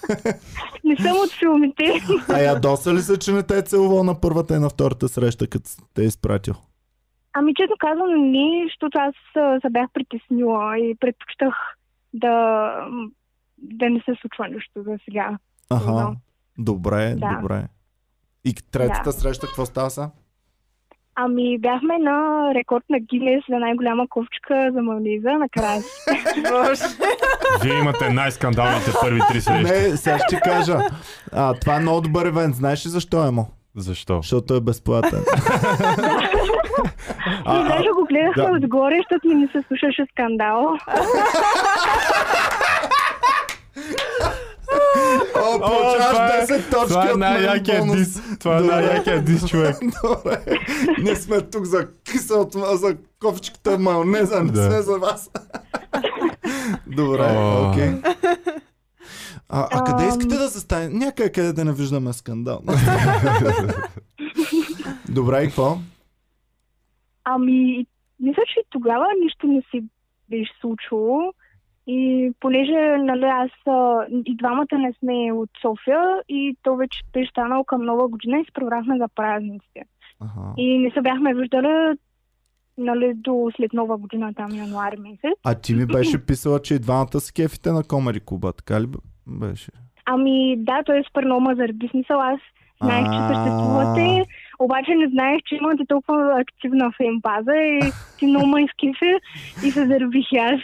не 0.85 0.97
съм 0.97 1.17
от 1.17 1.31
филмите. 1.39 1.85
а 2.29 2.39
ядоса 2.39 2.95
ли 2.95 3.01
се, 3.01 3.19
че 3.19 3.33
не 3.33 3.43
те 3.43 3.59
е 3.59 3.63
целувал 3.63 4.05
на 4.05 4.21
първата 4.21 4.57
и 4.57 4.59
на 4.59 4.69
втората 4.69 5.09
среща, 5.09 5.47
като 5.47 5.71
те 5.95 6.03
е 6.03 6.07
изпратил? 6.07 6.55
Ами 7.33 7.55
честно 7.55 7.77
казвам 7.79 8.31
не, 8.31 8.65
защото 8.67 8.99
аз 8.99 9.15
се 9.61 9.71
бях 9.71 9.91
притеснила 9.93 10.79
и 10.79 10.97
предпочитах 11.01 11.55
да, 12.15 12.75
да 13.59 13.91
не 13.91 14.01
се 14.01 14.15
случва 14.21 14.49
нищо 14.49 14.83
за 14.83 14.99
сега. 15.05 15.39
Аха, 15.71 16.17
добре, 16.59 17.15
Да. 17.19 17.39
добре. 17.41 17.65
И 18.45 18.55
третата 18.73 19.03
Да. 19.05 19.13
среща, 19.13 19.47
какво 19.47 19.67
става 19.67 19.91
са? 19.91 20.11
Ами 21.25 21.59
бяхме 21.59 21.99
на 21.99 22.51
рекорд 22.55 22.85
на 22.91 22.99
Гинес 22.99 23.45
за 23.51 23.57
най-голяма 23.57 24.09
ковчка 24.09 24.71
за 24.73 24.83
мализа 24.83 25.31
на 25.31 25.49
краси. 25.49 25.89
Вие 27.63 27.79
имате 27.79 28.13
най-скандалните 28.13 28.91
първи 29.03 29.21
три 29.29 29.41
срещи. 29.41 29.73
Не, 29.73 29.97
сега 29.97 30.19
ще 30.19 30.37
ти 30.37 30.43
кажа. 30.43 30.79
А, 31.33 31.55
това 31.55 31.77
е 31.77 31.81
много 31.81 32.01
добър 32.01 32.27
евент. 32.27 32.55
Знаеш 32.55 32.87
ли 32.87 32.91
защо 32.91 33.27
е 33.27 33.31
му? 33.31 33.47
Защо? 33.77 34.17
Защото 34.17 34.55
е 34.55 34.61
безплатен. 34.61 35.21
И 37.49 37.69
даже 37.69 37.89
го 37.89 38.07
гледахме 38.09 38.43
да. 38.43 38.53
отгоре, 38.65 38.97
защото 38.97 39.29
ми 39.29 39.35
не 39.35 39.47
се 39.47 39.63
слушаше 39.69 40.07
скандал. 40.13 40.77
О, 45.53 45.61
получаваш 45.61 46.07
това 46.09 46.27
е- 46.29 46.41
10 46.41 46.71
точки 46.71 46.89
Това 46.89 47.09
е 47.09 47.13
от 47.13 47.21
бонус. 47.81 47.97
дис. 47.99 48.39
Това 48.39 48.57
е 48.57 48.61
Добре. 48.61 48.75
най-якият 48.75 49.25
дис, 49.25 49.47
човек. 49.47 49.77
Добре. 50.05 50.45
Не 50.99 51.17
сме 51.17 51.41
тук 51.43 51.65
за 51.65 51.89
киселото, 52.03 52.59
а 52.63 52.77
за 52.77 52.97
кофчиката 53.19 53.79
майонеза, 53.79 54.43
не 54.43 54.53
Да. 54.53 54.63
сме 54.63 54.83
за 54.83 54.99
вас. 54.99 55.31
Добре, 56.87 57.37
окей. 57.63 57.91
А, 59.49 59.69
а 59.73 59.85
къде 59.85 60.09
искате 60.09 60.27
да 60.29 60.49
застане? 60.49 60.89
Някъде 60.89 61.33
къде 61.33 61.53
да 61.53 61.65
не 61.65 61.73
виждаме 61.73 62.13
скандал. 62.13 62.61
Добре, 65.09 65.43
и 65.43 65.47
какво? 65.47 65.79
Ами, 67.25 67.87
мисля, 68.21 68.43
че 68.47 68.61
и 68.61 68.65
тогава 68.71 69.05
нищо 69.25 69.47
не 69.47 69.63
се 69.63 69.85
беше 70.31 70.53
случило. 70.61 71.33
И 71.87 72.31
понеже, 72.41 72.97
нали, 72.99 73.25
аз 73.25 73.51
и 74.25 74.37
двамата 74.37 74.79
не 74.79 74.93
сме 74.99 75.33
от 75.33 75.51
София 75.63 76.03
и 76.29 76.57
то 76.63 76.77
вече 76.77 77.01
беше 77.13 77.31
станало 77.31 77.65
към 77.65 77.85
нова 77.85 78.09
година 78.09 78.41
и 78.41 78.45
се 78.45 78.53
прибрахме 78.53 78.99
за 78.99 79.09
празниците. 79.15 79.83
Ага. 80.21 80.53
И 80.57 80.79
не 80.79 80.91
се 80.91 81.01
бяхме 81.01 81.35
виждали 81.35 81.99
нали, 82.79 83.13
до 83.15 83.51
след 83.57 83.73
нова 83.73 83.97
година, 83.97 84.35
там 84.35 84.57
януари 84.57 84.97
месец. 84.97 85.39
А 85.45 85.55
ти 85.55 85.75
ми 85.75 85.87
беше 85.87 86.27
писала, 86.27 86.63
че 86.63 86.75
и 86.75 86.79
двамата 86.79 87.21
са 87.21 87.33
кефите 87.33 87.71
на 87.71 87.83
Комери 87.89 88.21
Куба, 88.21 88.53
така 88.53 88.81
ли 88.81 88.87
беше? 89.27 89.71
Ами 90.07 90.57
да, 90.59 90.83
той 90.87 90.99
е 90.99 91.03
супер 91.07 91.25
много 91.25 91.41
ма 91.41 91.55
заради 91.55 91.89
смисъл. 91.89 92.21
Аз 92.21 92.41
знаех, 92.83 93.05
че 93.05 93.35
съществувате, 93.35 94.25
обаче 94.61 94.95
не 94.95 95.09
знаех, 95.09 95.41
че 95.47 95.55
имате 95.55 95.85
толкова 95.89 96.41
активна 96.41 96.93
фейм 96.97 97.21
база 97.21 97.57
и 97.57 97.81
ти 98.19 98.27
много 98.27 98.47
ме 98.47 98.65
изкефи 98.65 99.15
и 99.67 99.71
се 99.71 99.87
заребих 99.87 100.33
и 100.33 100.37
аз. 100.37 100.61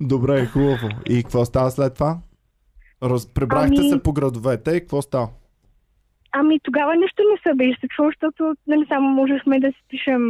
Добре, 0.00 0.46
хубаво. 0.46 0.88
И 1.08 1.22
какво 1.22 1.44
става 1.44 1.70
след 1.70 1.94
това? 1.94 2.16
Раз... 3.02 3.34
Прибрахте 3.34 3.76
Ами- 3.78 3.90
се 3.90 4.02
по 4.02 4.12
градовете 4.12 4.70
и 4.70 4.80
какво 4.80 5.02
става? 5.02 5.28
Ами 6.32 6.60
тогава 6.62 6.96
нищо 6.96 7.22
не 7.22 7.50
се 7.50 7.56
беше 7.56 7.78
случвало, 7.80 8.10
защото 8.10 8.54
нали, 8.66 8.86
само 8.88 9.08
можехме 9.08 9.60
да 9.60 9.68
си 9.68 9.82
пишем 9.88 10.22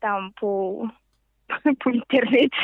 там 0.00 0.32
по, 0.40 0.82
по 1.78 1.90
интернет. 1.90 2.52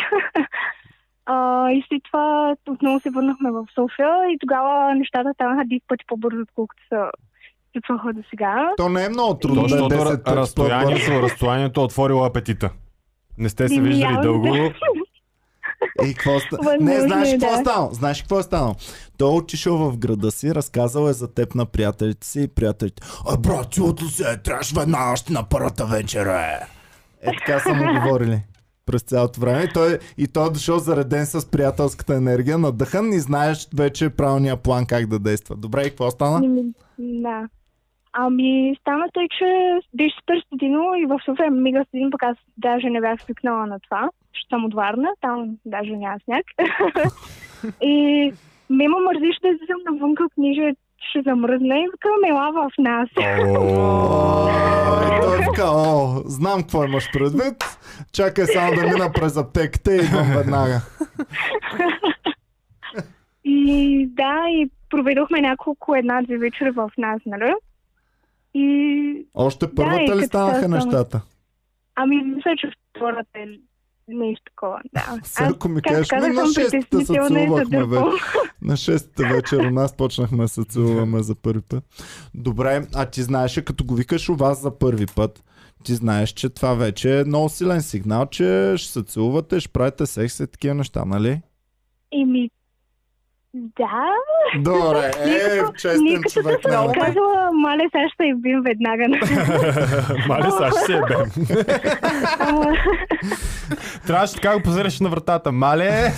А, 1.27 1.71
и 1.71 1.85
след 1.89 2.03
това 2.05 2.57
отново 2.69 3.01
се 3.01 3.11
върнахме 3.11 3.51
в 3.51 3.67
София 3.75 4.31
и 4.31 4.39
тогава 4.39 4.95
нещата 4.95 5.33
станаха 5.35 5.65
10 5.65 5.83
пъти 5.89 6.05
по-бързо, 6.07 6.41
отколкото 6.41 6.83
се 6.89 6.97
случваха 7.75 8.13
до 8.13 8.23
сега. 8.31 8.69
То 8.77 8.89
не 8.89 9.05
е 9.05 9.09
много 9.09 9.35
трудно 9.35 9.63
То, 9.63 9.69
да 9.69 9.75
е 9.75 9.79
защото 9.79 9.95
10 9.95 10.11
пъти 10.11 10.23
по-бързо. 10.25 10.41
разстоянието, 10.41 11.23
разстоянието 11.23 11.81
е 11.81 11.85
отворило 11.85 12.25
апетита. 12.25 12.71
Не 13.39 13.49
сте 13.49 13.69
се 13.69 13.75
Еми, 13.75 13.89
виждали 13.89 14.17
дълго. 14.23 14.57
И 16.05 16.15
какво 16.15 16.41
ста... 16.41 16.59
Не, 16.81 17.01
знаеш 17.01 17.29
е, 17.29 17.33
какво 17.33 17.55
да. 17.55 17.61
е 17.61 17.65
станало? 17.65 17.93
Знаеш 17.93 18.21
какво 18.23 18.39
е 18.39 18.43
станало? 18.43 18.75
Той 19.19 19.29
е 19.29 19.37
отишъл 19.37 19.77
в 19.77 19.99
града 19.99 20.31
си, 20.31 20.55
разказал 20.55 21.09
е 21.09 21.13
за 21.13 21.35
теб 21.35 21.55
на 21.55 21.67
приятелите 21.67 22.27
си 22.27 22.43
и 22.43 22.49
приятелите. 22.49 23.03
А, 23.29 23.37
брат, 23.37 23.71
ти 23.71 23.81
от 23.81 24.01
се, 24.01 24.37
трябваш 24.37 24.73
веднага 24.73 25.17
ще 25.17 25.33
на 25.33 25.49
първата 25.49 25.87
вечера. 25.87 26.41
е». 26.41 26.75
Е, 27.21 27.31
така 27.39 27.61
са 27.61 27.75
му 27.75 28.01
говорили 28.01 28.43
през 28.87 29.03
цялото 29.03 29.41
време. 29.41 29.63
И 29.63 29.73
той, 29.75 29.99
и 30.19 30.27
той 30.27 30.47
е 30.47 30.51
дошъл 30.51 30.79
зареден 30.79 31.27
с 31.27 31.51
приятелската 31.51 32.15
енергия, 32.15 32.59
надъхан 32.59 33.13
и 33.13 33.21
знаеш 33.21 33.69
вече 33.77 34.11
правилния 34.11 34.57
план 34.57 34.87
как 34.87 35.07
да 35.07 35.19
действа. 35.19 35.57
Добре, 35.57 35.83
и 35.83 35.89
какво 35.89 36.11
стана? 36.11 36.41
Ами, 36.45 36.63
Да. 36.99 37.49
Ами, 38.17 38.77
стана 38.81 39.07
тъй, 39.15 39.27
че 39.39 39.79
беше 39.95 40.17
студено 40.47 40.95
и 40.95 41.07
в 41.07 41.21
София 41.25 41.47
е 41.47 41.51
мега 41.51 41.85
студено, 41.85 42.11
пък 42.11 42.23
аз 42.23 42.37
даже 42.59 42.91
не 42.91 43.01
бях 43.01 43.23
свикнала 43.23 43.67
на 43.67 43.81
това, 43.81 44.11
защото 44.35 44.49
съм 44.49 44.65
от 44.65 44.75
Варна, 44.75 45.09
там 45.21 45.57
даже 45.65 45.91
няма 45.91 46.19
сняг. 46.25 46.45
и 47.81 48.33
ме 48.71 48.89
ма 48.89 48.99
мързиш 49.01 49.39
да 49.43 49.49
излизам 49.49 49.81
навънка, 49.91 50.25
понеже 50.35 50.75
ще 51.11 51.23
замръзна 51.23 51.79
и 51.79 51.89
викам, 51.93 52.25
ела 52.29 52.53
в 52.53 52.71
нас. 52.79 53.09
Той 55.23 55.39
вика, 55.39 55.65
о, 55.65 56.23
знам 56.25 56.61
какво 56.61 56.85
имаш 56.85 57.13
предвид. 57.13 57.57
Чакай 58.13 58.45
само 58.45 58.75
да 58.75 58.83
мина 58.83 59.13
през 59.15 59.37
аптеката 59.37 59.95
и 59.95 59.99
идвам 59.99 60.33
веднага. 60.37 60.81
И 63.47 64.09
да, 64.11 64.45
и 64.49 64.71
проведохме 64.91 65.41
няколко 65.41 65.97
една-две 65.97 66.39
вечери 66.39 66.71
в 66.71 66.91
нас, 66.99 67.21
нали? 67.27 67.53
И 68.55 69.27
Още 69.35 69.75
първата 69.75 70.03
и 70.05 70.17
ли 70.17 70.25
станаха 70.25 70.59
стана- 70.59 70.75
нещата? 70.77 71.21
ами, 71.95 72.17
мисля, 72.17 72.51
че 72.59 72.67
втората 72.91 73.29
е 73.35 73.45
нещо 74.09 74.43
такова, 74.47 74.81
да. 74.95 75.21
Сега, 75.25 75.51
ако 75.51 75.69
ми 75.69 75.83
кажеш, 75.83 76.07
ми 76.07 76.09
казах, 76.11 76.33
на 76.35 76.41
съм 76.41 76.47
шестата 76.47 76.71
се 76.73 76.89
притеснителна 76.91 77.41
и 77.41 77.45
целувахме 77.45 77.79
задърпам. 77.79 78.11
вече. 78.11 78.23
На 78.63 78.77
шестата 78.77 79.23
вечер 79.27 79.59
у 79.59 79.71
нас 79.71 79.97
почнахме 79.97 80.39
да 80.39 80.49
се 80.49 80.65
целуваме 80.65 81.23
за 81.23 81.35
първи 81.35 81.63
път. 81.63 81.85
Добре, 82.35 82.87
а 82.95 83.07
ти 83.07 83.23
знаеш, 83.23 83.61
като 83.61 83.85
го 83.85 83.95
викаш 83.95 84.29
у 84.29 84.35
вас 84.35 84.61
за 84.61 84.79
първи 84.79 85.07
път, 85.07 85.45
ти 85.85 85.95
знаеш, 85.95 86.31
че 86.31 86.49
това 86.49 86.75
вече 86.75 87.21
е 87.21 87.25
много 87.25 87.49
силен 87.49 87.83
сигнал, 87.83 88.27
че 88.27 88.75
ще 88.77 88.89
се 88.89 89.03
целувате, 89.03 89.61
ще 89.61 89.69
правите 89.69 90.07
секс 90.07 90.41
и 90.41 90.47
такива 90.47 90.75
неща, 90.75 91.05
нали? 91.05 91.41
Еми, 92.13 92.51
да, 93.55 94.15
Добре, 94.59 95.11
е, 95.25 95.29
Никога- 95.57 95.73
честен 95.73 96.03
никога 96.05 96.29
човек. 96.31 96.61
съм 96.63 96.87
Не, 96.87 96.93
казала, 96.95 97.51
маля, 97.53 97.83
сега 97.93 98.09
ще 98.15 98.25
я 98.25 98.37
бим 98.37 98.63
веднага. 98.63 99.09
Мали, 100.29 100.51
сега 100.51 100.71
ще 100.71 100.85
се. 100.87 101.01
Ама, 102.39 102.65
Трябваше 104.07 104.35
така 104.35 104.55
го 104.55 104.63
позираш 104.63 105.01
на 105.01 105.09
вратата. 105.09 105.53
Мале, 105.53 106.13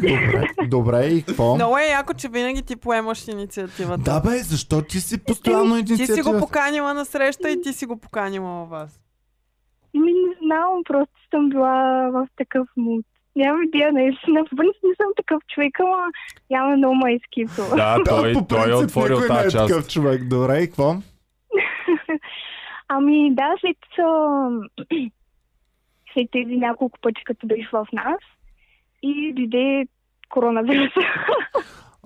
добре, 0.00 0.46
добре, 0.66 1.04
и 1.04 1.22
какво? 1.22 1.54
Много 1.54 1.78
е 1.78 1.84
яко, 1.84 2.14
че 2.14 2.28
винаги 2.28 2.62
ти 2.62 2.76
поемаш 2.76 3.28
инициативата. 3.28 4.02
Да 4.02 4.20
бе, 4.20 4.38
защо 4.38 4.82
ти 4.82 5.00
си 5.00 5.24
постоянно 5.24 5.84
Ти 5.84 6.06
си 6.06 6.22
го 6.22 6.38
поканила 6.38 6.94
на 6.94 7.04
среща 7.04 7.50
и 7.50 7.62
ти 7.62 7.72
си 7.72 7.86
го 7.86 7.96
поканила 7.96 8.50
във 8.50 8.68
вас. 8.68 9.00
Ми 9.94 10.12
не 10.12 10.34
знам, 10.44 10.68
просто 10.84 11.14
съм 11.30 11.48
била 11.48 11.72
в 12.12 12.26
такъв 12.36 12.68
мут. 12.76 13.06
Нямам 13.36 13.62
идея, 13.62 13.92
наистина. 13.92 14.44
По 14.50 14.56
принцип 14.56 14.82
не 14.84 14.94
съм 14.94 15.12
такъв 15.16 15.42
човек, 15.54 15.80
ама 15.80 16.10
явно 16.50 16.76
много 16.76 16.94
ма 16.94 17.10
изкипва. 17.12 17.76
Да, 17.76 17.96
той, 18.08 18.32
по 18.32 18.46
той 18.46 18.70
е 18.70 18.74
отворил 18.74 19.14
е 19.14 19.28
тази 19.28 19.50
част. 19.50 19.68
такъв 19.68 19.88
човек. 19.88 20.24
Добре, 20.24 20.58
и 20.58 20.66
какво? 20.66 20.94
Ами 22.88 23.34
да, 23.34 23.54
след, 23.60 23.76
след 26.12 26.28
тези 26.32 26.56
няколко 26.56 26.98
пъти, 27.02 27.24
като 27.24 27.46
беше 27.46 27.68
в 27.72 27.86
нас 27.92 28.18
и 29.02 29.32
дойде 29.32 29.86
коронавируса. 30.28 31.00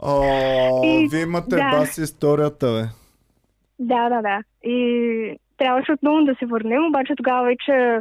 О, 0.02 0.84
И- 0.84 1.08
вие 1.10 1.22
имате 1.22 1.56
да. 1.56 1.70
баси 1.70 2.02
историята, 2.02 2.66
бе. 2.72 2.82
да, 3.78 4.08
да, 4.08 4.22
да. 4.22 4.42
И 4.70 5.36
трябваше 5.58 5.92
отново 5.92 6.24
да 6.24 6.34
се 6.38 6.46
върнем, 6.46 6.86
обаче 6.86 7.14
тогава 7.16 7.44
вече 7.44 8.00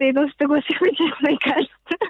едно 0.00 0.28
се 0.28 0.34
съгласихме, 0.38 0.88
че 0.88 1.02
сме 1.18 1.36
кажете. 1.44 2.04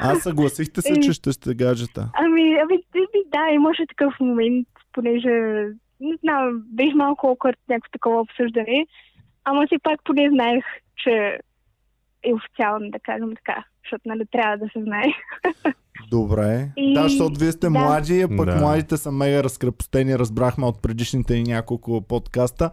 А 0.00 0.14
съгласихте 0.14 0.82
се, 0.82 0.88
Еми. 0.92 1.02
че 1.02 1.12
ще 1.12 1.32
сте 1.32 1.54
гаджета. 1.54 2.10
Ами, 2.14 2.42
ами, 2.42 2.82
ами, 2.94 3.22
да, 3.26 3.54
имаше 3.54 3.86
такъв 3.88 4.14
момент, 4.20 4.68
понеже, 4.92 5.28
не 6.00 6.16
знам, 6.20 6.62
беше 6.66 6.94
малко 6.96 7.26
окърт 7.26 7.58
някакво 7.68 7.90
такова 7.90 8.20
обсъждане, 8.20 8.86
ама 9.44 9.66
все 9.66 9.76
пак 9.82 10.00
поне 10.04 10.28
знаех, 10.32 10.64
че 10.96 11.38
е 12.22 12.32
официално, 12.34 12.90
да 12.90 12.98
кажем 12.98 13.30
така, 13.36 13.64
защото 13.84 14.02
нали 14.06 14.22
трябва 14.32 14.56
да 14.58 14.66
се 14.72 14.82
знае. 14.82 15.04
Добре. 16.10 16.68
И- 16.76 16.94
Да, 16.94 17.02
защото 17.02 17.40
вие 17.40 17.52
сте 17.52 17.66
да. 17.66 17.70
млади, 17.70 18.22
а 18.22 18.28
пък 18.36 18.46
Да. 18.46 18.56
младите 18.56 18.96
са 18.96 19.12
мега 19.12 19.44
разкрепостени, 19.44 20.18
разбрахме 20.18 20.66
от 20.66 20.82
предишните 20.82 21.34
ни 21.34 21.42
няколко 21.42 22.02
подкаста. 22.02 22.70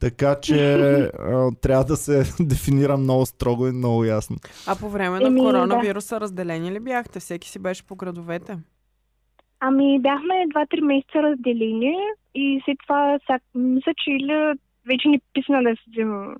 Така 0.00 0.36
че 0.42 0.74
а, 1.18 1.50
трябва 1.62 1.84
да 1.84 1.96
се 1.96 2.22
дефинира 2.44 2.96
много 2.96 3.26
строго 3.26 3.66
и 3.66 3.72
много 3.72 4.04
ясно. 4.04 4.36
А 4.66 4.76
по 4.76 4.88
време 4.88 5.20
на 5.20 5.26
Еми, 5.26 5.40
да. 5.40 5.46
коронавируса 5.46 6.20
разделени 6.20 6.72
ли 6.72 6.80
бяхте? 6.80 7.20
Всеки 7.20 7.48
си 7.48 7.58
беше 7.58 7.86
по 7.86 7.96
градовете. 7.96 8.58
Ами, 9.60 10.00
бяхме 10.00 10.34
2-3 10.34 10.80
месеца 10.80 11.22
разделени 11.22 11.96
и 12.34 12.62
след 12.64 12.76
това, 12.82 13.18
са, 13.26 13.38
мисля, 13.54 13.92
че 14.04 14.10
или 14.10 14.54
вече 14.86 15.08
ни 15.08 15.20
писна 15.34 15.62
да 15.62 15.74
седим 15.84 16.34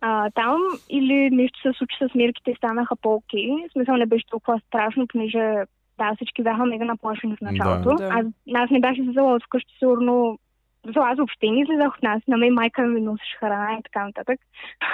а, 0.00 0.30
там, 0.30 0.60
или 0.90 1.30
нещо 1.30 1.60
се 1.62 1.78
случи 1.78 1.96
с 2.00 2.14
мерките 2.14 2.50
и 2.50 2.56
станаха 2.56 2.96
по-окей. 2.96 3.48
В 3.68 3.72
смисъл 3.72 3.96
не 3.96 4.06
беше 4.06 4.26
толкова 4.26 4.60
страшно, 4.68 5.06
понеже 5.06 5.64
да, 5.98 6.14
всички 6.16 6.42
бяха 6.42 6.64
мега 6.64 6.84
наплашени 6.84 7.36
в 7.36 7.40
началото. 7.40 7.94
Да. 7.94 8.04
Аз, 8.04 8.26
аз 8.54 8.70
не 8.70 8.80
бях 8.80 8.98
излизала 8.98 9.34
от 9.34 9.44
вкъщи 9.44 9.74
сигурно 9.78 10.38
защото 10.86 11.06
аз 11.06 11.16
въобще 11.16 11.50
не 11.50 11.60
излизах 11.60 11.96
от 11.96 12.02
нас. 12.02 12.22
На 12.28 12.36
мен 12.36 12.54
майка 12.54 12.82
ми 12.82 13.00
носеше 13.00 13.36
храна 13.36 13.76
и 13.78 13.82
така 13.82 14.04
нататък. 14.04 14.40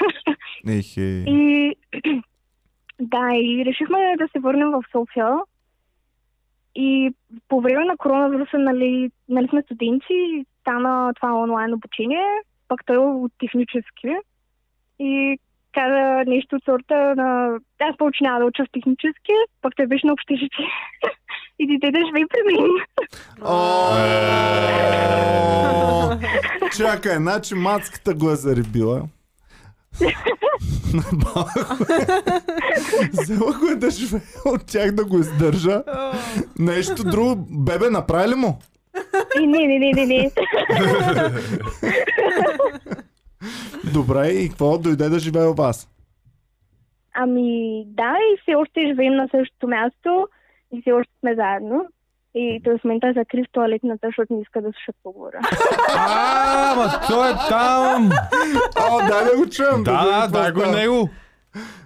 Ехе. 0.68 1.24
И 1.26 1.74
да, 3.00 3.34
и 3.34 3.64
решихме 3.64 4.14
да 4.18 4.28
се 4.28 4.38
върнем 4.38 4.70
в 4.70 4.82
София. 4.92 5.38
И 6.74 7.14
по 7.48 7.60
време 7.60 7.84
на 7.84 7.96
коронавируса, 7.96 8.58
нали, 8.58 9.10
нали 9.28 9.48
сме 9.48 9.62
студенти, 9.62 10.44
стана 10.60 11.12
това 11.14 11.34
онлайн 11.34 11.74
обучение, 11.74 12.26
пък 12.68 12.80
той 12.86 12.96
е 12.96 12.98
от 12.98 13.32
технически. 13.38 14.16
И 14.98 15.38
каза 15.72 16.24
нещо 16.30 16.56
от 16.56 16.64
сорта 16.64 17.14
на... 17.16 17.58
Аз 17.80 17.96
няма 18.20 18.38
да 18.38 18.44
уча 18.44 18.64
в 18.64 18.72
технически, 18.72 19.32
пък 19.62 19.76
той 19.76 19.86
беше 19.86 20.06
на 20.06 20.12
общежитие. 20.12 20.68
и 21.58 21.66
дете 21.66 21.90
да 21.90 21.98
живее 22.06 22.26
при 22.26 22.42
мен. 22.46 22.70
О, 23.42 23.96
Чакай, 26.76 27.16
значи 27.16 27.54
мацката 27.54 28.14
го 28.14 28.30
е 28.30 28.36
заребила. 28.36 29.02
Взела 33.12 33.52
го 33.58 33.66
е 33.72 33.74
да 33.74 33.90
живее 33.90 34.20
от 34.44 34.66
тях 34.66 34.92
да 34.92 35.04
го 35.04 35.18
издържа. 35.18 35.82
Нещо 36.58 37.04
друго. 37.04 37.46
Бебе, 37.50 37.90
направи 37.90 38.28
ли 38.28 38.34
му? 38.34 38.58
Не, 39.40 39.66
не, 39.66 39.78
не, 39.78 39.92
не, 39.92 40.06
не. 40.06 40.30
Добре, 43.92 44.28
и 44.28 44.48
какво? 44.48 44.78
Дойде 44.78 45.08
да 45.08 45.18
живее 45.18 45.46
у 45.46 45.54
вас? 45.54 45.88
Ами 47.14 47.84
да, 47.86 48.14
и 48.32 48.38
все 48.42 48.54
още 48.54 48.86
живеем 48.86 49.14
на 49.14 49.28
същото 49.30 49.68
място 49.68 50.28
и 50.72 50.80
все 50.80 50.92
още 50.92 51.12
сме 51.20 51.34
заедно. 51.34 51.86
И 52.34 52.60
той 52.64 52.78
в 52.78 52.84
момента 52.84 53.08
е 53.08 53.12
закрив 53.12 53.46
туалетната, 53.52 54.06
защото 54.06 54.34
не 54.34 54.40
иска 54.40 54.62
да 54.62 54.68
слуша 54.68 54.92
какво 54.92 55.12
говоря. 55.12 55.40
А, 55.98 56.74
ма 56.76 57.06
той 57.08 57.30
е 57.30 57.34
там! 57.48 58.10
О, 58.90 58.98
дай 59.08 59.24
да 59.24 59.36
го 59.36 59.50
чуем. 59.50 59.82
Да, 59.84 60.28
дай 60.32 60.52
го 60.52 60.66
него. 60.66 61.08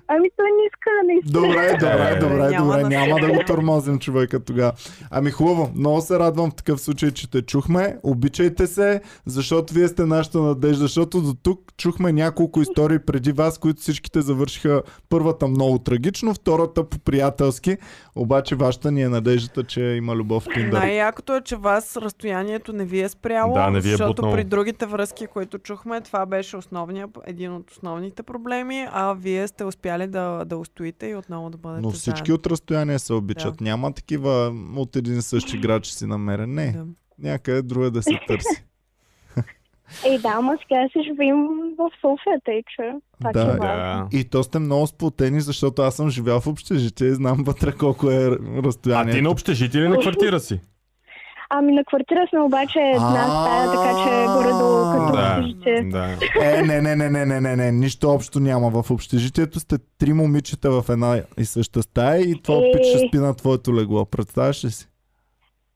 Ами 0.09 0.29
той 0.37 0.47
не 0.49 0.66
иска 0.66 0.90
наистина. 1.07 1.40
Добре, 1.40 1.73
добре, 1.81 2.11
Е, 2.11 2.19
добре, 2.19 2.51
няма 2.51 2.66
добре. 2.66 2.83
да 2.83 2.88
Няма 2.88 3.21
да 3.21 3.29
го 3.29 3.45
тормозим 3.47 3.99
човека 3.99 4.40
тогава. 4.40 4.73
Ами 5.11 5.31
хубаво, 5.31 5.71
много 5.75 6.01
се 6.01 6.19
радвам 6.19 6.51
в 6.51 6.55
такъв 6.55 6.81
случай, 6.81 7.11
че 7.11 7.31
те 7.31 7.42
чухме. 7.42 7.97
Обичайте 8.03 8.66
се, 8.66 9.01
защото 9.27 9.75
вие 9.75 9.88
сте 9.88 10.05
нашата 10.05 10.40
надежда. 10.40 10.77
Защото 10.77 11.21
до 11.21 11.35
тук 11.35 11.73
чухме 11.77 12.12
няколко 12.12 12.61
истории 12.61 12.99
преди 12.99 13.33
вас, 13.33 13.59
които 13.59 13.81
всичките 13.81 14.21
завършиха 14.21 14.83
първата 15.09 15.49
много 15.49 15.79
трагично, 15.79 16.35
втората 16.35 16.85
по-приятелски. 16.85 17.77
Обаче 18.16 18.55
вашата 18.55 18.90
ни 18.90 19.03
е 19.03 19.09
надеждата, 19.09 19.64
че 19.64 19.81
има 19.83 20.16
любов 20.16 20.42
в 20.42 20.47
Tinder. 20.47 20.73
Най-якото 20.73 21.35
е, 21.35 21.40
че 21.40 21.57
вас 21.57 21.97
разстоянието 21.97 22.73
не 22.73 22.85
ви 22.85 23.01
е 23.01 23.09
спряло, 23.09 23.55
Да, 23.55 23.71
не 23.71 23.81
ви 23.81 23.88
е 23.88 23.90
защото 23.90 24.09
бутнало. 24.12 24.35
при 24.35 24.45
другите 24.45 24.87
връзки, 24.87 25.27
които 25.27 25.59
чухме, 25.59 26.01
това 26.01 26.27
беше 26.27 26.57
основния, 26.57 27.09
един 27.27 27.53
от 27.53 27.71
основните 27.71 28.23
проблеми, 28.23 28.87
а 28.92 29.12
вие 29.14 29.49
сте 29.49 29.64
успяли 29.64 29.95
да, 29.98 30.44
да 30.44 30.56
устоите 30.56 31.06
и 31.06 31.14
отново 31.14 31.50
да 31.50 31.59
бъдете 31.59 31.82
Но 31.82 31.90
всички 31.90 32.16
заедно. 32.18 32.35
от 32.35 32.46
разстояние 32.46 32.98
се 32.98 33.12
обичат. 33.12 33.61
Няма 33.61 33.92
такива 33.92 34.30
от 34.76 34.96
един 34.96 35.18
и 35.18 35.22
същи 35.22 35.59
грач 35.59 35.87
си 35.87 36.06
намерен. 36.06 36.54
Не, 36.54 36.72
Да. 36.72 36.85
някъде 37.20 37.62
друга 37.62 37.90
да 37.90 38.02
се 38.02 38.20
търси. 38.28 38.64
Е, 40.04 40.18
да, 40.18 40.28
ама 40.28 40.59
сега 40.62 40.88
си 40.88 40.98
живеем 41.04 41.37
в 41.78 41.90
София, 41.94 42.40
тъй 42.44 42.62
че 42.66 42.92
Да. 43.22 43.40
е 43.42 43.56
Да. 43.56 44.09
И 44.12 44.24
то 44.24 44.42
сте 44.42 44.59
много 44.59 44.87
сплотени, 44.87 45.40
защото 45.40 45.82
аз 45.82 45.94
съм 45.94 46.11
живял 46.11 46.40
в 46.40 46.46
общежитие 46.46 47.09
и 47.09 47.14
знам 47.14 47.37
вътре 47.38 47.72
колко 47.72 48.11
е 48.11 48.26
А 48.26 48.30
разстоянието. 48.62 49.16
ти 49.16 49.22
на 49.22 49.30
общежитие 49.30 49.80
или 49.80 49.88
на 49.88 49.98
квартира 49.98 50.40
си? 50.40 50.61
Ами 51.50 51.72
на 51.72 51.85
квартира 51.85 52.26
сме 52.30 52.40
обаче 52.40 52.78
една 52.78 53.24
стая, 53.28 53.70
така 53.70 53.90
че 54.02 54.26
горе-долу 54.32 54.92
като 54.92 55.12
да. 55.12 55.37
общежитие. 55.38 55.82
Да. 55.82 56.09
Е, 56.42 56.62
не, 56.62 56.80
не, 56.80 56.96
не, 56.96 57.11
не, 57.11 57.26
не, 57.26 57.40
не, 57.40 57.56
не, 57.56 57.72
нищо 57.72 58.11
общо 58.11 58.40
няма. 58.40 58.82
В 58.82 58.90
общежитието 58.90 59.61
сте 59.61 59.76
три 59.98 60.12
момичета 60.12 60.82
в 60.82 60.85
една 60.88 61.20
и 61.38 61.44
съща 61.44 61.82
стая 61.82 62.20
и 62.20 62.42
това 62.42 62.59
Е. 62.59 62.72
пич 62.72 62.87
ще 62.87 63.09
спи 63.09 63.18
на 63.18 63.35
твоето 63.35 63.74
легло. 63.74 64.04
Представяш 64.04 64.64
ли 64.64 64.70
си? 64.70 64.88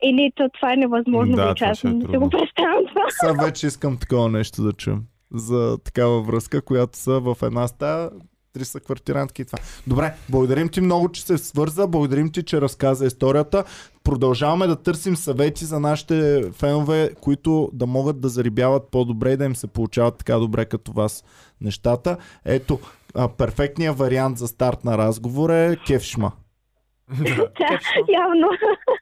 Или 0.03 0.33
то 0.35 0.49
това 0.49 0.73
е 0.73 0.77
невъзможно 0.77 1.37
Да, 1.37 1.47
да, 1.47 1.55
това 1.55 1.67
аз 1.67 1.85
е 1.85 1.89
не 1.89 2.19
го 2.19 2.31
представям 2.31 2.85
това. 2.89 3.03
Сега 3.09 3.45
вече 3.45 3.67
искам 3.67 3.97
такова 3.97 4.29
нещо 4.29 4.63
да 4.63 4.73
чуем. 4.73 5.03
За 5.35 5.79
такава 5.85 6.23
връзка, 6.23 6.63
която 6.63 6.99
са 6.99 7.21
в 7.21 7.37
една 7.43 7.69
стая, 7.69 8.11
три 8.53 8.65
са 8.65 8.81
квартирантки 8.81 9.43
и 9.43 9.45
това. 9.45 9.59
Добре, 9.87 10.15
благодарим 10.29 10.69
ти 10.69 10.81
много, 10.81 11.09
че 11.09 11.23
се 11.23 11.39
свърза, 11.39 11.87
благодарим 11.87 12.33
ти, 12.33 12.43
че 12.43 12.61
разказа 12.61 13.07
историята. 13.07 13.65
Продължаваме 14.05 14.67
да 14.67 14.77
търсим 14.77 15.17
съвети 15.17 15.65
за 15.65 15.81
нашите 15.81 16.45
фенове, 16.53 17.11
които 17.21 17.71
да 17.73 17.87
могат 17.87 18.21
да 18.21 18.29
зарибяват 18.29 18.89
по-добре 18.91 19.33
и 19.33 19.37
да 19.37 19.45
им 19.45 19.57
се 19.57 19.67
получават 19.67 20.17
така 20.19 20.37
добре 20.37 20.65
като 20.65 20.93
вас 20.93 21.25
нещата. 21.61 22.17
Ето, 22.45 22.79
перфектният 23.37 23.99
вариант 23.99 24.39
за 24.39 24.49
старт 24.49 24.85
на 24.85 24.99
разговор 24.99 25.51
е 25.51 25.77
кефшма. 25.87 26.33
Да, 27.59 27.79
явно. 28.13 28.49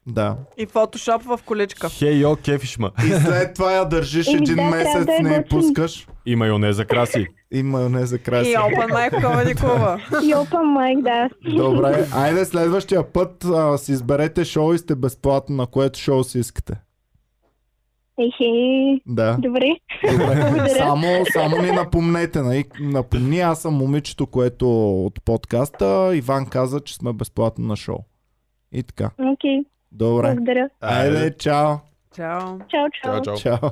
Да. 0.07 0.37
И 0.57 0.67
фотошоп 0.67 1.23
в 1.23 1.41
количка. 1.45 1.89
Хей, 1.89 2.15
йо, 2.15 2.37
кефишма. 2.37 2.91
И 2.99 3.11
след 3.11 3.55
това 3.55 3.73
я 3.73 3.85
държиш 3.85 4.27
Еми 4.29 4.37
един 4.37 4.57
да, 4.57 4.63
месец, 4.63 5.07
да 5.07 5.17
е 5.17 5.23
не 5.23 5.31
я 5.31 5.43
готин. 5.43 5.59
пускаш 5.59 6.07
И 6.27 6.37
майонеза 6.37 6.85
краси. 6.85 7.27
и 7.53 7.63
майонеза 7.63 8.19
краси. 8.19 8.51
И 8.51 8.55
Open 8.55 8.89
Mic 8.89 9.11
Club. 9.13 10.23
И 10.23 10.35
опа 10.35 10.63
майк, 10.63 10.99
да. 11.03 11.29
Добре, 11.47 12.07
айде 12.15 12.45
следващия 12.45 13.13
път 13.13 13.45
а, 13.45 13.79
си 13.79 13.93
изберете 13.93 14.45
шоу 14.45 14.75
и 14.75 14.79
сте 14.79 14.95
безплатно, 14.95 15.57
на 15.57 15.67
което 15.67 15.99
шоу 15.99 16.25
си 16.25 16.39
искате. 16.39 16.75
Ехе, 18.21 19.01
Да. 19.07 19.37
добре. 19.41 19.77
Добре. 20.13 20.69
Само, 20.79 21.07
само 21.33 21.63
ни 21.63 21.71
напомнете. 21.71 22.43
Нали? 22.43 22.65
Напомни, 22.81 23.41
аз 23.41 23.63
съм 23.63 23.75
момичето, 23.75 24.27
което 24.27 24.91
от 25.07 25.25
подкаста. 25.25 26.11
Иван 26.15 26.47
каза, 26.47 26.81
че 26.81 26.95
сме 26.95 27.13
безплатно 27.13 27.67
на 27.67 27.77
шоу. 27.77 27.99
И 28.73 28.83
така. 28.83 29.11
Окей, 29.33 29.61
Добре. 29.93 30.35
благодаря. 30.35 30.69
Айде, 30.81 31.37
чао. 31.39 31.77
Чао. 32.17 32.41
Чао, 32.69 32.89
чао. 33.03 33.23
Чао, 33.23 33.37
чао. 33.37 33.69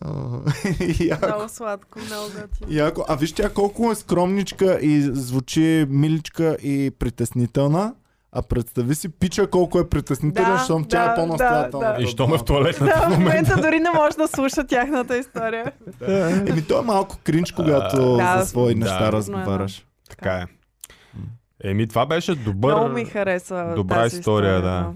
Яко. 1.00 1.26
Много 1.26 1.48
сладко, 1.48 1.98
много 1.98 2.24
готино. 2.24 2.78
Яко. 2.78 3.04
А 3.08 3.16
виж 3.16 3.32
тя 3.32 3.48
колко 3.50 3.90
е 3.90 3.94
скромничка 3.94 4.78
и 4.82 5.00
звучи 5.00 5.86
миличка 5.88 6.56
и 6.62 6.90
притеснителна. 6.98 7.94
А 8.32 8.42
представи 8.42 8.94
си 8.94 9.08
пича 9.08 9.46
колко 9.46 9.78
е 9.78 9.88
притеснителна, 9.88 10.50
Да, 10.52 10.58
защото 10.58 10.84
тя 10.88 11.06
да, 11.06 11.12
е 11.12 11.14
по-настоятелна. 11.16 11.86
да, 11.86 11.92
да. 11.94 12.02
И 12.02 12.06
що 12.06 12.26
ме 12.28 12.38
в 12.38 12.44
туалетната 12.44 12.94
Да, 13.00 13.08
в 13.10 13.14
в 13.14 13.18
момента? 13.18 13.56
дори 13.62 13.80
не 13.80 13.90
може 13.90 14.16
да 14.16 14.28
слуша 14.28 14.66
тяхната 14.66 15.18
история. 15.18 15.72
Еми, 16.48 16.66
то 16.66 16.78
е 16.78 16.82
малко 16.82 17.16
кринч, 17.24 17.52
когато 17.52 18.16
Да, 18.16 18.38
за 18.38 18.46
свои 18.46 18.74
да. 18.74 18.80
неща 18.80 19.06
е, 19.08 19.12
разговаряш. 19.12 19.86
Така 20.10 20.32
е. 20.32 20.44
Еми, 21.64 21.86
това 21.88 22.06
беше 22.06 22.34
добър... 22.34 22.74
Много 22.74 22.94
ми 22.94 23.04
хареса 23.04 23.72
добра 23.76 24.02
тази 24.02 24.18
история, 24.18 24.62
да. 24.62 24.92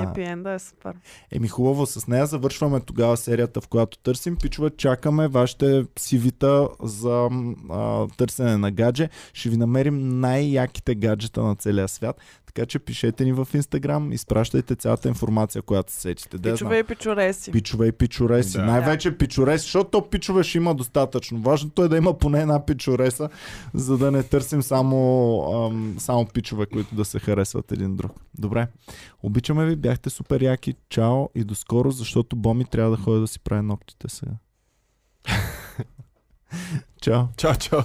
Хепи 0.00 0.22
енда 0.22 0.52
е 0.52 0.58
супер. 0.58 0.94
Еми 1.32 1.48
хубаво, 1.48 1.86
с 1.86 2.06
нея 2.06 2.26
завършваме 2.26 2.80
тогава 2.80 3.16
серията, 3.16 3.60
в 3.60 3.68
която 3.68 3.98
търсим. 3.98 4.36
Пичове, 4.36 4.70
чакаме 4.70 5.28
вашите 5.28 5.84
CV-та 5.84 6.68
за 6.82 7.28
а, 7.70 8.06
търсене 8.16 8.56
на 8.56 8.70
гадже. 8.70 9.08
Ще 9.32 9.48
ви 9.48 9.56
намерим 9.56 10.20
най-яките 10.20 10.94
гаджета 10.94 11.42
на 11.42 11.56
целия 11.56 11.88
свят. 11.88 12.16
Така 12.58 12.66
че 12.66 12.78
пишете 12.78 13.24
ни 13.24 13.32
в 13.32 13.48
Инстаграм, 13.54 14.12
изпращайте 14.12 14.76
цялата 14.76 15.08
информация, 15.08 15.62
която 15.62 15.92
се 15.92 16.00
сетите. 16.00 16.38
Де 16.38 16.52
Пичове 16.52 16.78
и 16.78 16.84
пичореси. 16.84 17.52
Пичове 17.52 17.86
и 17.86 17.92
пичореси. 17.92 18.56
Да. 18.56 18.64
Най-вече 18.64 19.18
пичореси, 19.18 19.62
защото 19.62 19.90
то 19.90 20.10
пичове 20.10 20.44
ще 20.44 20.58
има 20.58 20.74
достатъчно. 20.74 21.40
Важното 21.40 21.84
е 21.84 21.88
да 21.88 21.96
има 21.96 22.18
поне 22.18 22.40
една 22.40 22.66
пичореса, 22.66 23.28
за 23.74 23.98
да 23.98 24.10
не 24.10 24.22
търсим 24.22 24.62
само, 24.62 25.40
ам, 25.52 25.94
само 25.98 26.26
пичове, 26.26 26.66
които 26.66 26.94
да 26.94 27.04
се 27.04 27.18
харесват 27.18 27.72
един 27.72 27.96
друг. 27.96 28.12
Добре. 28.38 28.66
Обичаме 29.22 29.66
ви, 29.66 29.76
бяхте 29.76 30.10
супер 30.10 30.40
яки. 30.40 30.74
Чао 30.88 31.28
и 31.34 31.44
до 31.44 31.54
скоро, 31.54 31.90
защото 31.90 32.36
Боми 32.36 32.64
трябва 32.64 32.90
да 32.90 33.02
ходи 33.02 33.20
да 33.20 33.26
си 33.26 33.40
прави 33.40 33.62
ногтите 33.62 34.08
сега. 34.08 34.32
Чао. 37.02 37.22
Чао, 37.36 37.54
чао. 37.54 37.80